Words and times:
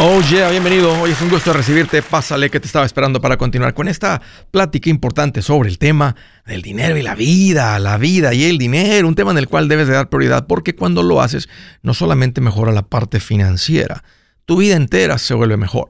Oh 0.00 0.20
yeah, 0.30 0.48
bienvenido. 0.48 0.92
Hoy 1.00 1.10
es 1.10 1.20
un 1.20 1.28
gusto 1.28 1.52
recibirte. 1.52 2.02
Pásale 2.02 2.50
que 2.50 2.60
te 2.60 2.68
estaba 2.68 2.86
esperando 2.86 3.20
para 3.20 3.36
continuar 3.36 3.74
con 3.74 3.88
esta 3.88 4.22
plática 4.52 4.88
importante 4.90 5.42
sobre 5.42 5.68
el 5.68 5.76
tema 5.76 6.14
del 6.46 6.62
dinero 6.62 6.96
y 6.96 7.02
la 7.02 7.16
vida, 7.16 7.76
la 7.80 7.98
vida 7.98 8.32
y 8.32 8.44
el 8.44 8.58
dinero, 8.58 9.08
un 9.08 9.16
tema 9.16 9.32
en 9.32 9.38
el 9.38 9.48
cual 9.48 9.66
debes 9.66 9.88
de 9.88 9.94
dar 9.94 10.08
prioridad 10.08 10.46
porque 10.46 10.76
cuando 10.76 11.02
lo 11.02 11.20
haces 11.20 11.48
no 11.82 11.94
solamente 11.94 12.40
mejora 12.40 12.70
la 12.70 12.82
parte 12.82 13.18
financiera, 13.18 14.04
tu 14.44 14.58
vida 14.58 14.76
entera 14.76 15.18
se 15.18 15.34
vuelve 15.34 15.56
mejor. 15.56 15.88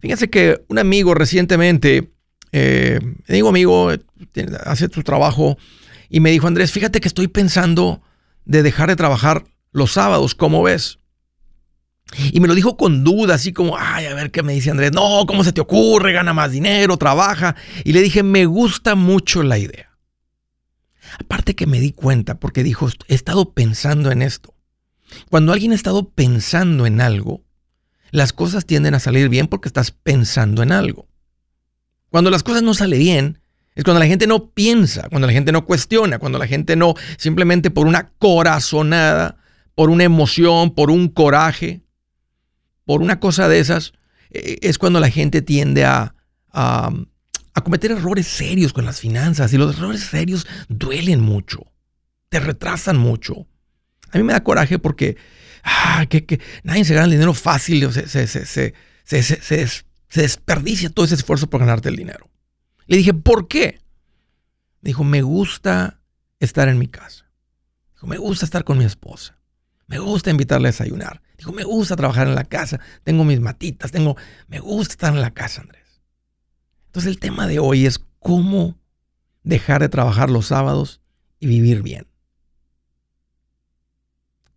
Fíjense 0.00 0.30
que 0.30 0.64
un 0.68 0.78
amigo 0.78 1.14
recientemente, 1.14 2.12
eh, 2.52 2.98
digo 3.28 3.50
amigo, 3.50 3.90
hace 4.64 4.88
tu 4.88 5.02
trabajo 5.02 5.58
y 6.08 6.20
me 6.20 6.30
dijo, 6.30 6.46
Andrés, 6.46 6.72
fíjate 6.72 7.02
que 7.02 7.08
estoy 7.08 7.28
pensando 7.28 8.00
de 8.46 8.62
dejar 8.62 8.88
de 8.88 8.96
trabajar 8.96 9.44
los 9.70 9.92
sábados, 9.92 10.34
¿cómo 10.34 10.62
ves? 10.62 10.98
Y 12.32 12.40
me 12.40 12.48
lo 12.48 12.54
dijo 12.54 12.76
con 12.76 13.02
duda, 13.02 13.34
así 13.34 13.52
como, 13.52 13.76
ay, 13.78 14.06
a 14.06 14.14
ver 14.14 14.30
qué 14.30 14.42
me 14.42 14.52
dice 14.52 14.70
Andrés. 14.70 14.92
No, 14.92 15.24
¿cómo 15.26 15.42
se 15.42 15.52
te 15.52 15.60
ocurre? 15.60 16.12
Gana 16.12 16.32
más 16.32 16.52
dinero, 16.52 16.96
trabaja. 16.96 17.56
Y 17.84 17.92
le 17.92 18.02
dije, 18.02 18.22
me 18.22 18.46
gusta 18.46 18.94
mucho 18.94 19.42
la 19.42 19.58
idea. 19.58 19.90
Aparte 21.18 21.54
que 21.54 21.66
me 21.66 21.80
di 21.80 21.92
cuenta, 21.92 22.38
porque 22.38 22.62
dijo, 22.62 22.88
he 23.08 23.14
estado 23.14 23.52
pensando 23.52 24.10
en 24.10 24.22
esto. 24.22 24.54
Cuando 25.30 25.52
alguien 25.52 25.72
ha 25.72 25.76
estado 25.76 26.08
pensando 26.08 26.86
en 26.86 27.00
algo, 27.00 27.42
las 28.10 28.32
cosas 28.32 28.64
tienden 28.64 28.94
a 28.94 29.00
salir 29.00 29.28
bien 29.28 29.46
porque 29.46 29.68
estás 29.68 29.90
pensando 29.90 30.62
en 30.62 30.72
algo. 30.72 31.08
Cuando 32.10 32.30
las 32.30 32.42
cosas 32.42 32.62
no 32.62 32.74
salen 32.74 32.98
bien, 32.98 33.40
es 33.74 33.82
cuando 33.82 33.98
la 33.98 34.06
gente 34.06 34.26
no 34.26 34.50
piensa, 34.50 35.08
cuando 35.08 35.26
la 35.26 35.32
gente 35.32 35.50
no 35.50 35.66
cuestiona, 35.66 36.18
cuando 36.18 36.38
la 36.38 36.46
gente 36.46 36.76
no, 36.76 36.94
simplemente 37.16 37.70
por 37.70 37.88
una 37.88 38.10
corazonada, 38.18 39.36
por 39.74 39.90
una 39.90 40.04
emoción, 40.04 40.74
por 40.74 40.90
un 40.90 41.08
coraje, 41.08 41.83
por 42.84 43.02
una 43.02 43.20
cosa 43.20 43.48
de 43.48 43.58
esas, 43.58 43.92
eh, 44.30 44.58
es 44.62 44.78
cuando 44.78 45.00
la 45.00 45.10
gente 45.10 45.42
tiende 45.42 45.84
a, 45.84 46.14
a, 46.52 46.90
cometer 47.62 47.92
errores 47.92 48.26
serios 48.26 48.72
con 48.72 48.84
las 48.84 49.00
finanzas. 49.00 49.52
Y 49.52 49.58
los 49.58 49.76
errores 49.76 50.02
serios 50.02 50.46
duelen 50.68 51.20
mucho, 51.20 51.72
te 52.28 52.40
retrasan 52.40 52.98
mucho. 52.98 53.46
A 54.10 54.18
mí 54.18 54.24
me 54.24 54.32
da 54.32 54.44
coraje 54.44 54.78
porque 54.78 55.16
ah, 55.62 56.06
que, 56.08 56.40
nadie 56.62 56.84
se 56.84 56.94
gana 56.94 57.06
el 57.06 57.12
dinero 57.12 57.34
fácil, 57.34 57.90
se, 57.92 58.06
se, 58.08 58.26
se, 58.26 58.74
se, 59.04 59.84
desperdicia 60.14 60.90
todo 60.90 61.06
ese 61.06 61.14
esfuerzo 61.14 61.48
por 61.48 61.60
ganarte 61.60 61.88
el 61.88 61.96
dinero. 61.96 62.30
Le 62.86 62.98
dije, 62.98 63.14
¿por 63.14 63.48
qué? 63.48 63.80
Dijo, 64.80 65.02
me 65.02 65.22
gusta 65.22 66.00
estar 66.38 66.68
en 66.68 66.78
mi 66.78 66.88
casa. 66.88 67.24
Me 68.02 68.18
gusta 68.18 68.44
estar 68.44 68.64
con 68.64 68.76
mi 68.76 68.84
esposa. 68.84 69.38
Me 69.86 69.98
gusta 69.98 70.30
invitarle 70.30 70.68
a 70.68 70.72
desayunar. 70.72 71.22
Dijo, 71.44 71.52
me 71.52 71.64
gusta 71.64 71.94
trabajar 71.94 72.26
en 72.26 72.34
la 72.34 72.44
casa. 72.44 72.80
Tengo 73.02 73.22
mis 73.22 73.38
matitas, 73.38 73.92
tengo, 73.92 74.16
me 74.48 74.60
gusta 74.60 74.94
estar 74.94 75.12
en 75.12 75.20
la 75.20 75.32
casa, 75.32 75.60
Andrés. 75.60 76.00
Entonces 76.86 77.10
el 77.10 77.18
tema 77.18 77.46
de 77.46 77.58
hoy 77.58 77.84
es 77.84 78.02
cómo 78.18 78.78
dejar 79.42 79.82
de 79.82 79.90
trabajar 79.90 80.30
los 80.30 80.46
sábados 80.46 81.02
y 81.38 81.46
vivir 81.46 81.82
bien. 81.82 82.06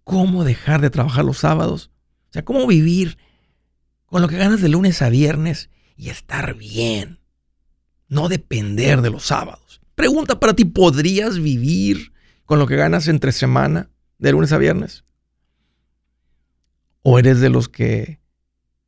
¿Cómo 0.05 0.45
dejar 0.45 0.79
de 0.79 0.89
trabajar 0.89 1.25
los 1.25 1.39
sábados? 1.39 1.91
O 2.29 2.31
sea, 2.31 2.45
cómo 2.45 2.65
vivir 2.65 3.17
con 4.05 4.21
lo 4.21 4.29
que 4.29 4.37
ganas 4.37 4.61
de 4.61 4.69
lunes 4.69 5.01
a 5.01 5.09
viernes 5.09 5.69
y 5.97 6.07
estar 6.07 6.53
bien. 6.53 7.19
No 8.07 8.29
depender 8.29 9.01
de 9.01 9.09
los 9.09 9.25
sábados. 9.25 9.81
Pregunta 9.93 10.39
para 10.39 10.53
ti, 10.53 10.63
¿podrías 10.63 11.37
vivir 11.37 12.13
con 12.45 12.59
lo 12.59 12.67
que 12.67 12.77
ganas 12.77 13.09
entre 13.09 13.33
semana, 13.33 13.89
de 14.19 14.31
lunes 14.31 14.53
a 14.53 14.57
viernes? 14.57 15.03
¿O 17.09 17.17
eres 17.17 17.39
de 17.39 17.49
los 17.49 17.69
que 17.69 18.19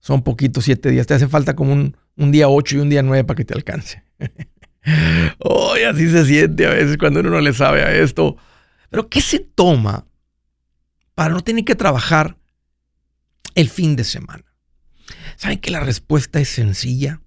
son 0.01 0.23
poquitos 0.23 0.65
siete 0.65 0.89
días? 0.89 1.07
Te 1.07 1.13
hace 1.13 1.29
falta 1.29 1.55
como 1.55 1.71
un, 1.71 1.95
día 2.33 2.49
ocho 2.49 2.75
y 2.75 2.79
un 2.81 2.89
día 2.89 3.01
nueve 3.01 3.23
para 3.23 3.37
que 3.37 3.45
te 3.45 3.53
alcance. 3.53 4.03
Hoy 5.39 5.83
así 5.83 6.11
se 6.11 6.25
siente 6.25 6.65
a 6.65 6.71
veces 6.71 6.97
cuando 6.97 7.21
uno 7.21 7.29
no 7.29 7.39
le 7.39 7.53
sabe 7.53 7.81
a 7.81 7.95
esto. 7.95 8.35
Pero 8.89 9.07
¿qué 9.07 9.21
se 9.21 9.39
toma 9.39 10.05
para 11.15 11.33
no 11.33 11.39
tener 11.39 11.63
que 11.63 11.75
trabajar 11.75 12.37
el 13.55 13.69
fin 13.69 13.95
de 13.95 14.03
semana? 14.03 14.43
¿Saben 15.37 15.59
que 15.59 15.71
la 15.71 15.79
respuesta 15.79 16.41
es 16.41 16.49
sencilla? 16.49 17.21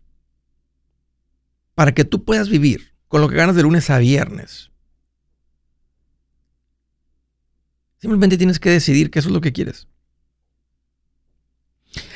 Para 1.74 1.94
que 1.94 2.04
tú 2.04 2.22
puedas 2.22 2.50
vivir 2.50 2.92
con 3.08 3.22
lo 3.22 3.30
que 3.30 3.36
ganas 3.36 3.56
de 3.56 3.62
lunes 3.62 3.88
a 3.88 3.96
viernes. 3.96 4.70
Simplemente 7.96 8.36
tienes 8.36 8.60
que 8.60 8.68
decidir 8.68 9.10
que 9.10 9.20
eso 9.20 9.30
es 9.30 9.34
lo 9.34 9.40
que 9.40 9.54
quieres. 9.54 9.88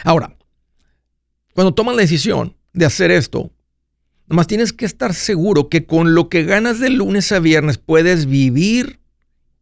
Ahora, 0.05 0.37
cuando 1.55 1.75
tomas 1.75 1.97
la 1.97 2.03
decisión 2.03 2.57
de 2.73 2.87
hacer 2.87 3.11
esto, 3.11 3.51
nomás 4.27 4.47
tienes 4.47 4.73
que 4.73 4.85
estar 4.85 5.15
seguro 5.15 5.69
que 5.69 5.87
con 5.87 6.15
lo 6.15 6.29
que 6.29 6.45
ganas 6.45 6.81
de 6.81 6.91
lunes 6.91 7.33
a 7.33 7.39
viernes 7.39 7.79
puedes 7.79 8.27
vivir 8.27 9.01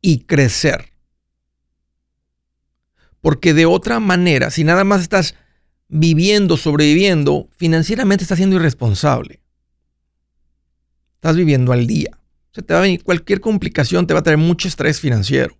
y 0.00 0.24
crecer. 0.24 0.92
Porque 3.20 3.54
de 3.54 3.66
otra 3.66 4.00
manera, 4.00 4.50
si 4.50 4.64
nada 4.64 4.84
más 4.84 5.00
estás 5.00 5.34
viviendo, 5.88 6.56
sobreviviendo, 6.56 7.48
financieramente 7.56 8.24
estás 8.24 8.38
siendo 8.38 8.56
irresponsable. 8.56 9.40
Estás 11.14 11.36
viviendo 11.36 11.72
al 11.72 11.86
día. 11.86 12.18
Se 12.52 12.62
te 12.62 12.74
va 12.74 12.80
a 12.80 12.82
venir 12.82 13.02
cualquier 13.02 13.40
complicación, 13.40 14.06
te 14.06 14.14
va 14.14 14.20
a 14.20 14.22
traer 14.22 14.38
mucho 14.38 14.68
estrés 14.68 15.00
financiero. 15.00 15.56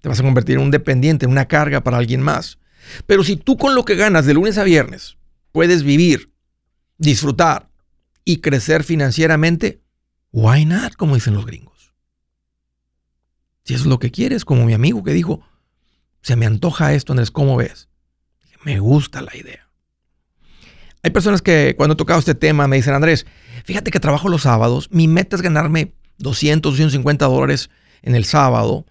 Te 0.00 0.08
vas 0.08 0.20
a 0.20 0.22
convertir 0.22 0.56
en 0.56 0.62
un 0.62 0.70
dependiente, 0.70 1.24
en 1.24 1.32
una 1.32 1.48
carga 1.48 1.82
para 1.82 1.96
alguien 1.96 2.20
más. 2.20 2.58
Pero 3.06 3.24
si 3.24 3.36
tú 3.36 3.56
con 3.56 3.74
lo 3.74 3.84
que 3.84 3.96
ganas 3.96 4.26
de 4.26 4.34
lunes 4.34 4.58
a 4.58 4.64
viernes 4.64 5.16
puedes 5.52 5.82
vivir, 5.82 6.32
disfrutar 6.98 7.70
y 8.24 8.38
crecer 8.38 8.84
financieramente, 8.84 9.80
why 10.32 10.64
not, 10.64 10.94
como 10.94 11.14
dicen 11.14 11.34
los 11.34 11.46
gringos. 11.46 11.94
Si 13.64 13.74
es 13.74 13.86
lo 13.86 13.98
que 13.98 14.10
quieres, 14.10 14.44
como 14.44 14.64
mi 14.64 14.74
amigo 14.74 15.02
que 15.02 15.12
dijo, 15.12 15.42
se 16.22 16.36
me 16.36 16.46
antoja 16.46 16.92
esto, 16.92 17.12
Andrés, 17.12 17.30
¿cómo 17.30 17.56
ves? 17.56 17.88
Me 18.64 18.78
gusta 18.78 19.22
la 19.22 19.36
idea. 19.36 19.68
Hay 21.02 21.10
personas 21.10 21.40
que 21.40 21.74
cuando 21.76 21.94
he 21.94 21.96
tocado 21.96 22.18
este 22.18 22.34
tema 22.34 22.68
me 22.68 22.76
dicen, 22.76 22.94
Andrés, 22.94 23.26
fíjate 23.64 23.90
que 23.90 24.00
trabajo 24.00 24.28
los 24.28 24.42
sábados, 24.42 24.88
mi 24.90 25.08
meta 25.08 25.36
es 25.36 25.42
ganarme 25.42 25.94
200, 26.18 26.72
250 26.72 27.24
dólares 27.26 27.70
en 28.02 28.14
el 28.14 28.24
sábado 28.24 28.86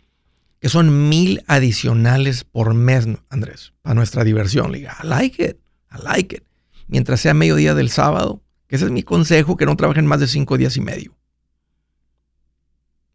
que 0.60 0.70
son 0.70 1.10
mil 1.10 1.42
adicionales 1.48 2.44
por 2.44 2.74
mes, 2.74 3.08
Andrés, 3.30 3.74
para 3.82 3.96
nuestra 3.96 4.24
diversión. 4.24 4.72
Le 4.72 4.80
digo, 4.80 4.92
I 5.02 5.08
like 5.08 5.44
it, 5.44 5.58
I 5.92 6.04
like 6.04 6.36
it. 6.36 6.44
Mientras 6.88 7.22
sea 7.22 7.34
mediodía 7.34 7.74
del 7.74 7.90
sábado, 7.90 8.44
que 8.68 8.76
ese 8.76 8.86
es 8.86 8.92
mi 8.92 9.04
consejo, 9.04 9.58
que 9.58 9.66
no 9.66 9.76
trabajen 9.76 10.06
más 10.06 10.20
de 10.20 10.28
cinco 10.28 10.58
días 10.58 10.76
y 10.76 10.82
medio. 10.82 11.18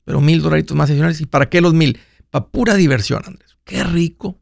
Pero 0.05 0.21
mil 0.21 0.43
dolaritos 0.43 0.77
más 0.77 0.89
adicionales. 0.89 1.21
¿Y 1.21 1.27
para 1.27 1.49
qué 1.49 1.61
los 1.61 1.75
mil? 1.75 1.99
Para 2.31 2.47
pura 2.47 2.75
diversión, 2.75 3.23
Andrés. 3.27 3.57
Qué 3.65 3.85
rico, 3.85 4.41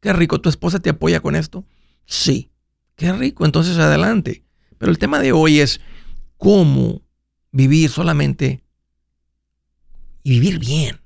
qué 0.00 0.12
rico. 0.12 0.40
¿Tu 0.40 0.48
esposa 0.48 0.78
te 0.78 0.90
apoya 0.90 1.20
con 1.20 1.36
esto? 1.36 1.66
Sí, 2.06 2.52
qué 2.96 3.12
rico. 3.12 3.44
Entonces 3.44 3.78
adelante. 3.78 4.44
Pero 4.78 4.90
el 4.90 4.98
tema 4.98 5.20
de 5.20 5.32
hoy 5.32 5.60
es 5.60 5.80
cómo 6.36 7.02
vivir 7.52 7.90
solamente 7.90 8.62
y 10.22 10.30
vivir 10.30 10.58
bien 10.58 10.99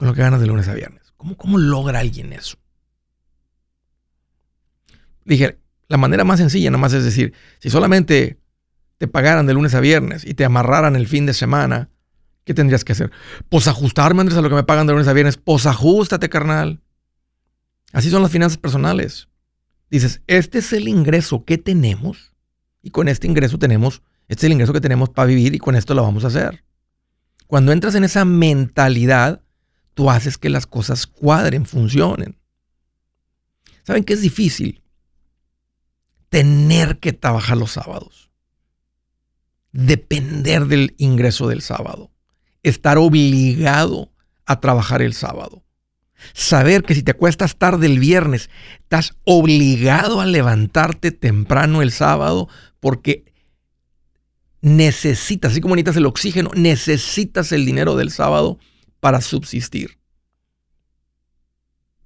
con 0.00 0.08
lo 0.08 0.14
que 0.14 0.22
ganas 0.22 0.40
de 0.40 0.46
lunes 0.46 0.66
a 0.66 0.72
viernes. 0.72 1.12
¿Cómo, 1.18 1.36
cómo 1.36 1.58
logra 1.58 1.98
alguien 1.98 2.32
eso? 2.32 2.56
Dije, 5.26 5.58
la 5.88 5.98
manera 5.98 6.24
más 6.24 6.38
sencilla 6.40 6.70
nada 6.70 6.80
más 6.80 6.94
es 6.94 7.04
decir, 7.04 7.34
si 7.58 7.68
solamente 7.68 8.40
te 8.96 9.08
pagaran 9.08 9.44
de 9.44 9.52
lunes 9.52 9.74
a 9.74 9.80
viernes 9.80 10.24
y 10.24 10.32
te 10.32 10.46
amarraran 10.46 10.96
el 10.96 11.06
fin 11.06 11.26
de 11.26 11.34
semana, 11.34 11.90
¿qué 12.44 12.54
tendrías 12.54 12.82
que 12.82 12.92
hacer? 12.92 13.10
Pues 13.50 13.68
ajustarme, 13.68 14.22
Andrés, 14.22 14.38
a 14.38 14.40
lo 14.40 14.48
que 14.48 14.54
me 14.54 14.62
pagan 14.62 14.86
de 14.86 14.94
lunes 14.94 15.06
a 15.06 15.12
viernes. 15.12 15.36
Pues 15.36 15.66
ajustate, 15.66 16.30
carnal. 16.30 16.80
Así 17.92 18.08
son 18.08 18.22
las 18.22 18.32
finanzas 18.32 18.56
personales. 18.56 19.28
Dices, 19.90 20.22
este 20.28 20.60
es 20.60 20.72
el 20.72 20.88
ingreso 20.88 21.44
que 21.44 21.58
tenemos 21.58 22.32
Y 22.80 22.88
con 22.88 23.06
este 23.08 23.26
ingreso 23.26 23.58
tenemos, 23.58 24.00
este 24.28 24.46
es 24.46 24.48
el 24.48 24.52
ingreso 24.52 24.72
que 24.72 24.80
tenemos 24.80 25.10
para 25.10 25.26
vivir 25.26 25.54
y 25.54 25.58
con 25.58 25.76
esto 25.76 25.92
lo 25.92 26.02
vamos 26.04 26.24
a 26.24 26.28
hacer. 26.28 26.64
Cuando 27.46 27.70
entras 27.70 27.96
en 27.96 28.04
esa 28.04 28.24
mentalidad, 28.24 29.42
tú 29.94 30.10
haces 30.10 30.38
que 30.38 30.50
las 30.50 30.66
cosas 30.66 31.06
cuadren, 31.06 31.66
funcionen. 31.66 32.36
¿Saben 33.82 34.04
qué 34.04 34.12
es 34.12 34.22
difícil? 34.22 34.82
Tener 36.28 36.98
que 36.98 37.12
trabajar 37.12 37.56
los 37.56 37.72
sábados. 37.72 38.30
Depender 39.72 40.66
del 40.66 40.94
ingreso 40.98 41.48
del 41.48 41.62
sábado. 41.62 42.10
Estar 42.62 42.98
obligado 42.98 44.12
a 44.46 44.60
trabajar 44.60 45.02
el 45.02 45.14
sábado. 45.14 45.64
Saber 46.34 46.82
que 46.82 46.94
si 46.94 47.02
te 47.02 47.12
acuestas 47.12 47.56
tarde 47.56 47.86
el 47.86 47.98
viernes, 47.98 48.50
estás 48.80 49.16
obligado 49.24 50.20
a 50.20 50.26
levantarte 50.26 51.12
temprano 51.12 51.82
el 51.82 51.92
sábado 51.92 52.48
porque 52.78 53.24
necesitas, 54.60 55.52
así 55.52 55.60
como 55.60 55.74
necesitas 55.74 55.96
el 55.96 56.06
oxígeno, 56.06 56.50
necesitas 56.54 57.52
el 57.52 57.64
dinero 57.64 57.96
del 57.96 58.10
sábado 58.10 58.58
para 59.00 59.20
subsistir. 59.20 59.98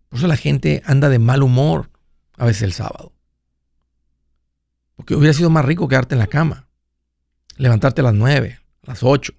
Por 0.08 0.18
eso 0.18 0.28
la 0.28 0.36
gente 0.36 0.82
anda 0.86 1.08
de 1.08 1.18
mal 1.18 1.42
humor 1.42 1.90
a 2.36 2.46
veces 2.46 2.62
el 2.62 2.72
sábado. 2.72 3.12
Porque 4.96 5.14
hubiera 5.14 5.34
sido 5.34 5.50
más 5.50 5.64
rico 5.64 5.88
quedarte 5.88 6.14
en 6.14 6.20
la 6.20 6.28
cama, 6.28 6.68
levantarte 7.56 8.00
a 8.00 8.04
las 8.04 8.14
9, 8.14 8.60
a 8.82 8.86
las 8.86 9.02
8, 9.02 9.34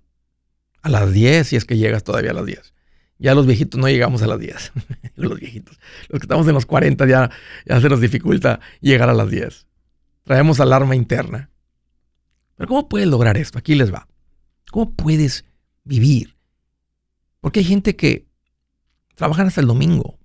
a 0.82 0.90
las 0.90 1.14
10 1.14 1.48
si 1.48 1.56
es 1.56 1.66
que 1.66 1.78
llegas 1.78 2.04
todavía 2.04 2.32
a 2.32 2.36
las 2.36 2.46
10. 2.46 2.74
Ya 3.18 3.34
los 3.34 3.48
viejitos 3.48 3.80
no 3.80 3.88
llegamos 3.88 4.22
a 4.22 4.28
las 4.28 4.40
10. 4.40 4.74
los 5.16 5.40
viejitos. 5.40 5.80
Los 6.10 6.20
que 6.20 6.26
estamos 6.26 6.48
en 6.48 6.54
los 6.54 6.66
40 6.66 7.08
ya, 7.08 7.32
ya 7.66 7.80
se 7.80 7.88
nos 7.88 8.02
dificulta 8.02 8.60
llegar 8.82 9.10
a 9.10 9.14
las 9.14 9.30
10. 9.30 9.68
Traemos 10.24 10.60
alarma 10.60 10.96
interna. 10.96 11.50
Pero 12.56 12.68
¿cómo 12.68 12.90
puedes 12.90 13.08
lograr 13.08 13.38
esto? 13.38 13.58
Aquí 13.58 13.76
les 13.76 13.94
va. 13.94 14.08
¿Cómo 14.72 14.94
puedes 14.94 15.46
vivir? 15.84 16.35
Porque 17.46 17.60
hay 17.60 17.66
gente 17.66 17.96
que 17.96 18.28
trabaja 19.14 19.44
hasta 19.44 19.62
el 19.62 19.68
domingo. 19.68 20.18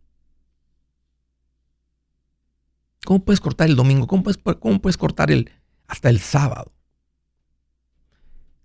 ¿Cómo 3.04 3.22
puedes 3.26 3.40
cortar 3.40 3.68
el 3.68 3.76
domingo? 3.76 4.06
¿Cómo 4.06 4.22
puedes, 4.22 4.38
cómo 4.58 4.80
cortar 4.80 5.30
el, 5.30 5.50
hasta 5.86 6.08
el 6.08 6.18
sábado? 6.18 6.72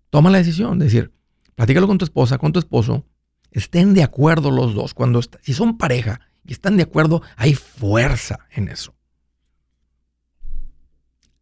Toma 0.10 0.30
la 0.30 0.38
decisión 0.38 0.80
de 0.80 0.86
decir, 0.86 1.12
platícalo 1.56 1.86
con 1.86 1.98
tu 1.98 2.06
esposa, 2.06 2.38
con 2.38 2.54
tu 2.54 2.60
esposo, 2.60 3.06
estén 3.52 3.94
de 3.94 4.04
acuerdo 4.04 4.52
los 4.52 4.74
dos. 4.74 4.94
Cuando 4.94 5.20
si 5.42 5.54
son 5.54 5.78
pareja 5.78 6.22
y 6.46 6.54
están 6.54 6.78
de 6.78 6.84
acuerdo, 6.84 7.24
hay 7.36 7.56
fuerza 7.56 8.48
en 8.52 8.70
eso. 8.70 8.96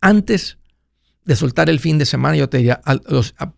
Antes 0.02 0.58
de 1.26 1.36
soltar 1.36 1.70
el 1.70 1.80
fin 1.80 2.00
de 2.00 2.08
semana, 2.08 2.38
yo 2.38 2.50
te 2.50 2.58
diría, 2.58 2.82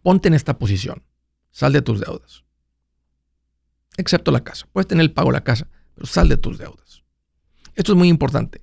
ponte 0.01 0.27
en 0.27 0.33
esta 0.33 0.57
posición. 0.57 1.03
Sal 1.51 1.71
de 1.71 1.81
tus 1.81 2.01
deudas. 2.01 2.44
Excepto 3.97 4.31
la 4.31 4.43
casa. 4.43 4.67
Puedes 4.71 4.87
tener 4.87 5.03
el 5.03 5.11
pago 5.11 5.29
de 5.29 5.37
la 5.37 5.43
casa, 5.43 5.67
pero 5.93 6.07
sal 6.07 6.29
de 6.29 6.37
tus 6.37 6.57
deudas. 6.57 7.03
Esto 7.75 7.93
es 7.93 7.97
muy 7.97 8.09
importante. 8.09 8.61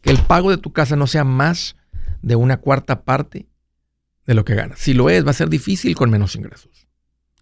Que 0.00 0.10
el 0.10 0.18
pago 0.18 0.50
de 0.50 0.56
tu 0.56 0.72
casa 0.72 0.96
no 0.96 1.06
sea 1.06 1.24
más 1.24 1.76
de 2.22 2.36
una 2.36 2.58
cuarta 2.58 3.04
parte 3.04 3.48
de 4.26 4.34
lo 4.34 4.44
que 4.44 4.54
ganas. 4.54 4.78
Si 4.78 4.94
lo 4.94 5.10
es, 5.10 5.26
va 5.26 5.30
a 5.30 5.34
ser 5.34 5.48
difícil 5.48 5.94
con 5.94 6.10
menos 6.10 6.36
ingresos. 6.36 6.88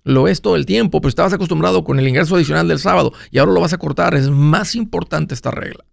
Lo 0.05 0.27
es 0.27 0.41
todo 0.41 0.57
el 0.57 0.67
tiempo, 0.67 1.01
pero 1.01 1.11
estabas 1.11 1.33
acostumbrado 1.33 1.85
con 1.85 1.99
el 1.99 2.09
ingreso 2.09 2.35
adicional 2.35 2.67
del 2.67 2.79
sábado 2.79 3.13
y 3.31 3.39
ahora 3.39 3.53
lo 3.53 3.61
vas 3.61 3.73
a 3.73 3.79
cortar. 3.79 4.15
Es 4.15 4.31
más 4.31 4.75
importante 4.75 5.35
esta 5.35 5.51
regla. 5.51 5.85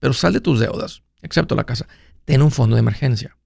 Pero 0.00 0.12
sal 0.12 0.32
de 0.32 0.40
tus 0.40 0.58
deudas, 0.58 1.02
excepto 1.22 1.54
la 1.54 1.64
casa. 1.64 1.86
Ten 2.24 2.42
un 2.42 2.50
fondo 2.50 2.76
de 2.76 2.80
emergencia. 2.80 3.36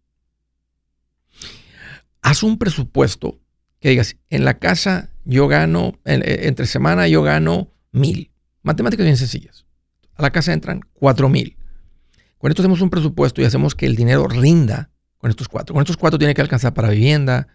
Haz 2.22 2.42
un 2.42 2.58
presupuesto 2.58 3.40
que 3.80 3.90
digas, 3.90 4.16
en 4.28 4.44
la 4.44 4.58
casa 4.58 5.10
yo 5.24 5.48
gano, 5.48 5.98
eh, 6.04 6.40
entre 6.44 6.66
semana 6.66 7.08
yo 7.08 7.22
gano 7.22 7.72
mil. 7.92 8.30
Matemáticas 8.62 9.04
bien 9.04 9.16
sencillas. 9.16 9.66
A 10.14 10.22
la 10.22 10.30
casa 10.30 10.52
entran 10.52 10.82
cuatro 10.92 11.28
mil. 11.28 11.56
Con 12.38 12.50
esto 12.50 12.62
hacemos 12.62 12.80
un 12.80 12.90
presupuesto 12.90 13.40
y 13.40 13.44
hacemos 13.44 13.74
que 13.74 13.86
el 13.86 13.96
dinero 13.96 14.26
rinda 14.28 14.90
con 15.18 15.30
estos 15.30 15.48
cuatro. 15.48 15.74
Con 15.74 15.82
estos 15.82 15.96
cuatro 15.96 16.18
tiene 16.18 16.34
que 16.34 16.40
alcanzar 16.40 16.74
para 16.74 16.90
vivienda, 16.90 17.48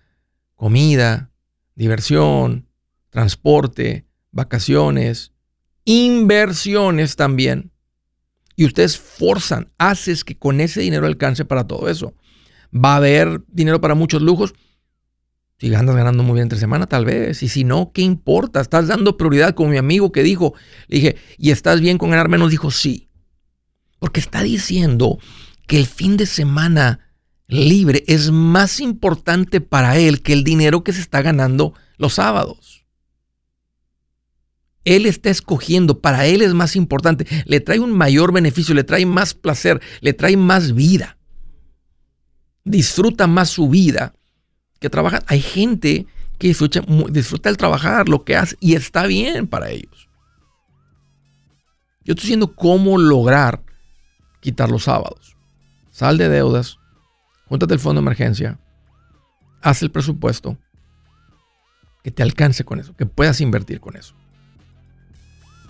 comida, 0.55 1.31
diversión, 1.75 2.67
transporte, 3.09 4.05
vacaciones, 4.31 5.31
inversiones 5.85 7.15
también. 7.15 7.71
Y 8.55 8.65
ustedes 8.65 8.97
forzan, 8.97 9.71
haces 9.77 10.23
que 10.23 10.37
con 10.37 10.61
ese 10.61 10.81
dinero 10.81 11.07
alcance 11.07 11.45
para 11.45 11.67
todo 11.67 11.89
eso. 11.89 12.13
Va 12.73 12.93
a 12.93 12.97
haber 12.97 13.41
dinero 13.47 13.81
para 13.81 13.95
muchos 13.95 14.21
lujos. 14.21 14.53
Si 15.57 15.73
andas 15.73 15.95
ganando 15.95 16.23
muy 16.23 16.33
bien 16.33 16.43
entre 16.43 16.59
semana, 16.59 16.85
tal 16.85 17.05
vez. 17.05 17.41
Y 17.41 17.47
si 17.47 17.63
no, 17.63 17.91
¿qué 17.93 18.01
importa? 18.01 18.59
Estás 18.59 18.87
dando 18.87 19.17
prioridad 19.17 19.55
como 19.55 19.69
mi 19.69 19.77
amigo 19.77 20.11
que 20.11 20.23
dijo. 20.23 20.53
Le 20.87 20.97
dije, 20.97 21.15
¿y 21.37 21.51
estás 21.51 21.79
bien 21.79 21.97
con 21.97 22.09
ganar 22.09 22.27
menos? 22.27 22.51
Dijo, 22.51 22.71
sí. 22.71 23.09
Porque 23.99 24.19
está 24.19 24.43
diciendo 24.43 25.17
que 25.65 25.77
el 25.77 25.85
fin 25.85 26.17
de 26.17 26.25
semana 26.25 27.13
libre 27.47 28.03
es 28.07 28.31
más 28.31 28.79
importante 28.79 29.61
para 29.61 29.97
él 29.97 30.21
que 30.21 30.33
el 30.33 30.43
dinero 30.43 30.83
que 30.83 30.91
se 30.91 31.01
está 31.01 31.21
ganando 31.21 31.73
los 31.97 32.15
sábados. 32.15 32.85
Él 34.83 35.05
está 35.07 35.29
escogiendo, 35.29 35.99
para 36.01 36.27
él 36.27 36.41
es 36.43 36.53
más 36.53 36.75
importante, 36.75 37.25
le 37.45 37.59
trae 37.59 37.79
un 37.79 37.91
mayor 37.91 38.31
beneficio, 38.31 38.75
le 38.75 38.83
trae 38.83 39.05
más 39.05 39.33
placer, 39.33 39.81
le 40.01 40.13
trae 40.13 40.37
más 40.37 40.75
vida. 40.75 41.17
Disfruta 42.63 43.25
más 43.25 43.49
su 43.49 43.67
vida 43.67 44.13
que 44.79 44.89
trabaja. 44.89 45.21
Hay 45.27 45.41
gente 45.41 46.05
que 46.37 46.47
disfruta, 46.47 46.81
disfruta 47.09 47.49
el 47.49 47.57
trabajar, 47.57 48.09
lo 48.09 48.23
que 48.23 48.35
hace, 48.35 48.57
y 48.59 48.75
está 48.75 49.07
bien 49.07 49.47
para 49.47 49.69
ellos. 49.69 50.09
Yo 52.03 52.13
estoy 52.13 52.23
diciendo 52.23 52.53
cómo 52.53 52.97
lograr 52.97 53.63
quitar 54.39 54.69
los 54.69 54.83
sábados. 54.83 55.35
Sal 55.91 56.17
de 56.17 56.29
deudas, 56.29 56.77
júntate 57.47 57.73
el 57.73 57.79
fondo 57.79 58.01
de 58.01 58.05
emergencia, 58.05 58.59
haz 59.61 59.81
el 59.81 59.89
presupuesto, 59.89 60.57
que 62.03 62.11
te 62.11 62.21
alcance 62.21 62.63
con 62.63 62.79
eso, 62.79 62.95
que 62.95 63.07
puedas 63.07 63.41
invertir 63.41 63.79
con 63.79 63.95
eso, 63.95 64.13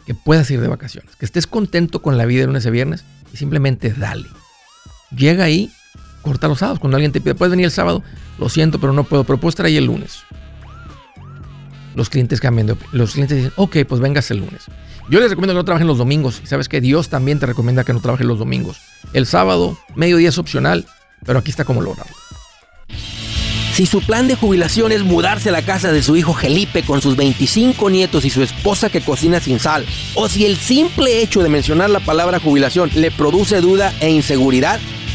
que 0.05 0.13
puedas 0.13 0.51
ir 0.51 0.59
de 0.59 0.67
vacaciones, 0.67 1.15
que 1.15 1.23
estés 1.23 1.47
contento 1.47 2.01
con 2.01 2.17
la 2.17 2.25
vida 2.25 2.41
de 2.41 2.47
lunes 2.47 2.65
a 2.65 2.71
viernes 2.71 3.05
y 3.31 3.37
simplemente 3.37 3.93
dale. 3.93 4.27
Llega 5.15 5.45
ahí, 5.45 5.71
corta 6.25 6.47
los 6.47 6.59
sábados. 6.59 6.79
Cuando 6.79 6.97
alguien 6.97 7.11
te 7.11 7.21
pide, 7.21 7.35
puedes 7.35 7.51
venir 7.51 7.65
el 7.65 7.71
sábado, 7.71 8.03
lo 8.39 8.49
siento, 8.49 8.79
pero 8.79 8.91
no 8.91 9.03
puedo, 9.03 9.23
pero 9.23 9.39
puedo 9.39 9.49
estar 9.49 9.65
ahí 9.65 9.77
el 9.77 9.85
lunes. 9.85 10.23
Los 11.95 12.09
clientes 12.09 12.41
cambian 12.41 12.67
de 12.67 12.75
Los 12.91 13.13
clientes 13.13 13.37
dicen, 13.37 13.53
ok, 13.55 13.77
pues 13.87 14.01
vengas 14.01 14.29
el 14.31 14.39
lunes. 14.39 14.65
Yo 15.09 15.19
les 15.19 15.29
recomiendo 15.29 15.53
que 15.53 15.59
no 15.59 15.65
trabajen 15.65 15.87
los 15.87 15.99
domingos. 15.99 16.41
Y 16.43 16.47
sabes 16.47 16.67
que 16.67 16.81
Dios 16.81 17.09
también 17.09 17.39
te 17.39 17.45
recomienda 17.45 17.83
que 17.83 17.93
no 17.93 18.01
trabajes 18.01 18.25
los 18.25 18.39
domingos. 18.39 18.81
El 19.13 19.27
sábado, 19.27 19.77
mediodía 19.95 20.29
es 20.29 20.37
opcional, 20.37 20.85
pero 21.25 21.39
aquí 21.39 21.51
está 21.51 21.63
cómo 21.63 21.81
lograrlo. 21.81 22.15
Si 23.75 23.85
su 23.85 24.01
plan 24.01 24.27
de 24.27 24.35
jubilación 24.35 24.93
es 24.93 25.03
mudarse 25.03 25.49
a 25.49 25.51
la 25.51 25.61
casa 25.61 25.91
de 25.91 26.01
su 26.01 26.15
hijo 26.15 26.33
Felipe 26.33 26.83
con 26.83 27.01
sus 27.01 27.17
25 27.17 27.89
nietos 27.89 28.23
y 28.23 28.29
su 28.29 28.41
esposa 28.41 28.89
que 28.89 29.01
cocina 29.01 29.41
sin 29.41 29.59
sal, 29.59 29.85
o 30.15 30.29
si 30.29 30.45
el 30.45 30.55
simple 30.55 31.21
hecho 31.21 31.43
de 31.43 31.49
mencionar 31.49 31.89
la 31.89 31.99
palabra 31.99 32.39
jubilación 32.39 32.89
le 32.95 33.11
produce 33.11 33.59
duda 33.59 33.93
e 33.99 34.09
inseguridad, 34.09 34.79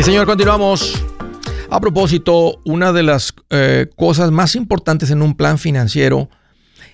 Sí, 0.00 0.04
señor, 0.04 0.24
continuamos. 0.24 0.94
A 1.68 1.78
propósito, 1.78 2.58
una 2.64 2.90
de 2.90 3.02
las 3.02 3.34
eh, 3.50 3.86
cosas 3.96 4.30
más 4.30 4.56
importantes 4.56 5.10
en 5.10 5.20
un 5.20 5.36
plan 5.36 5.58
financiero 5.58 6.30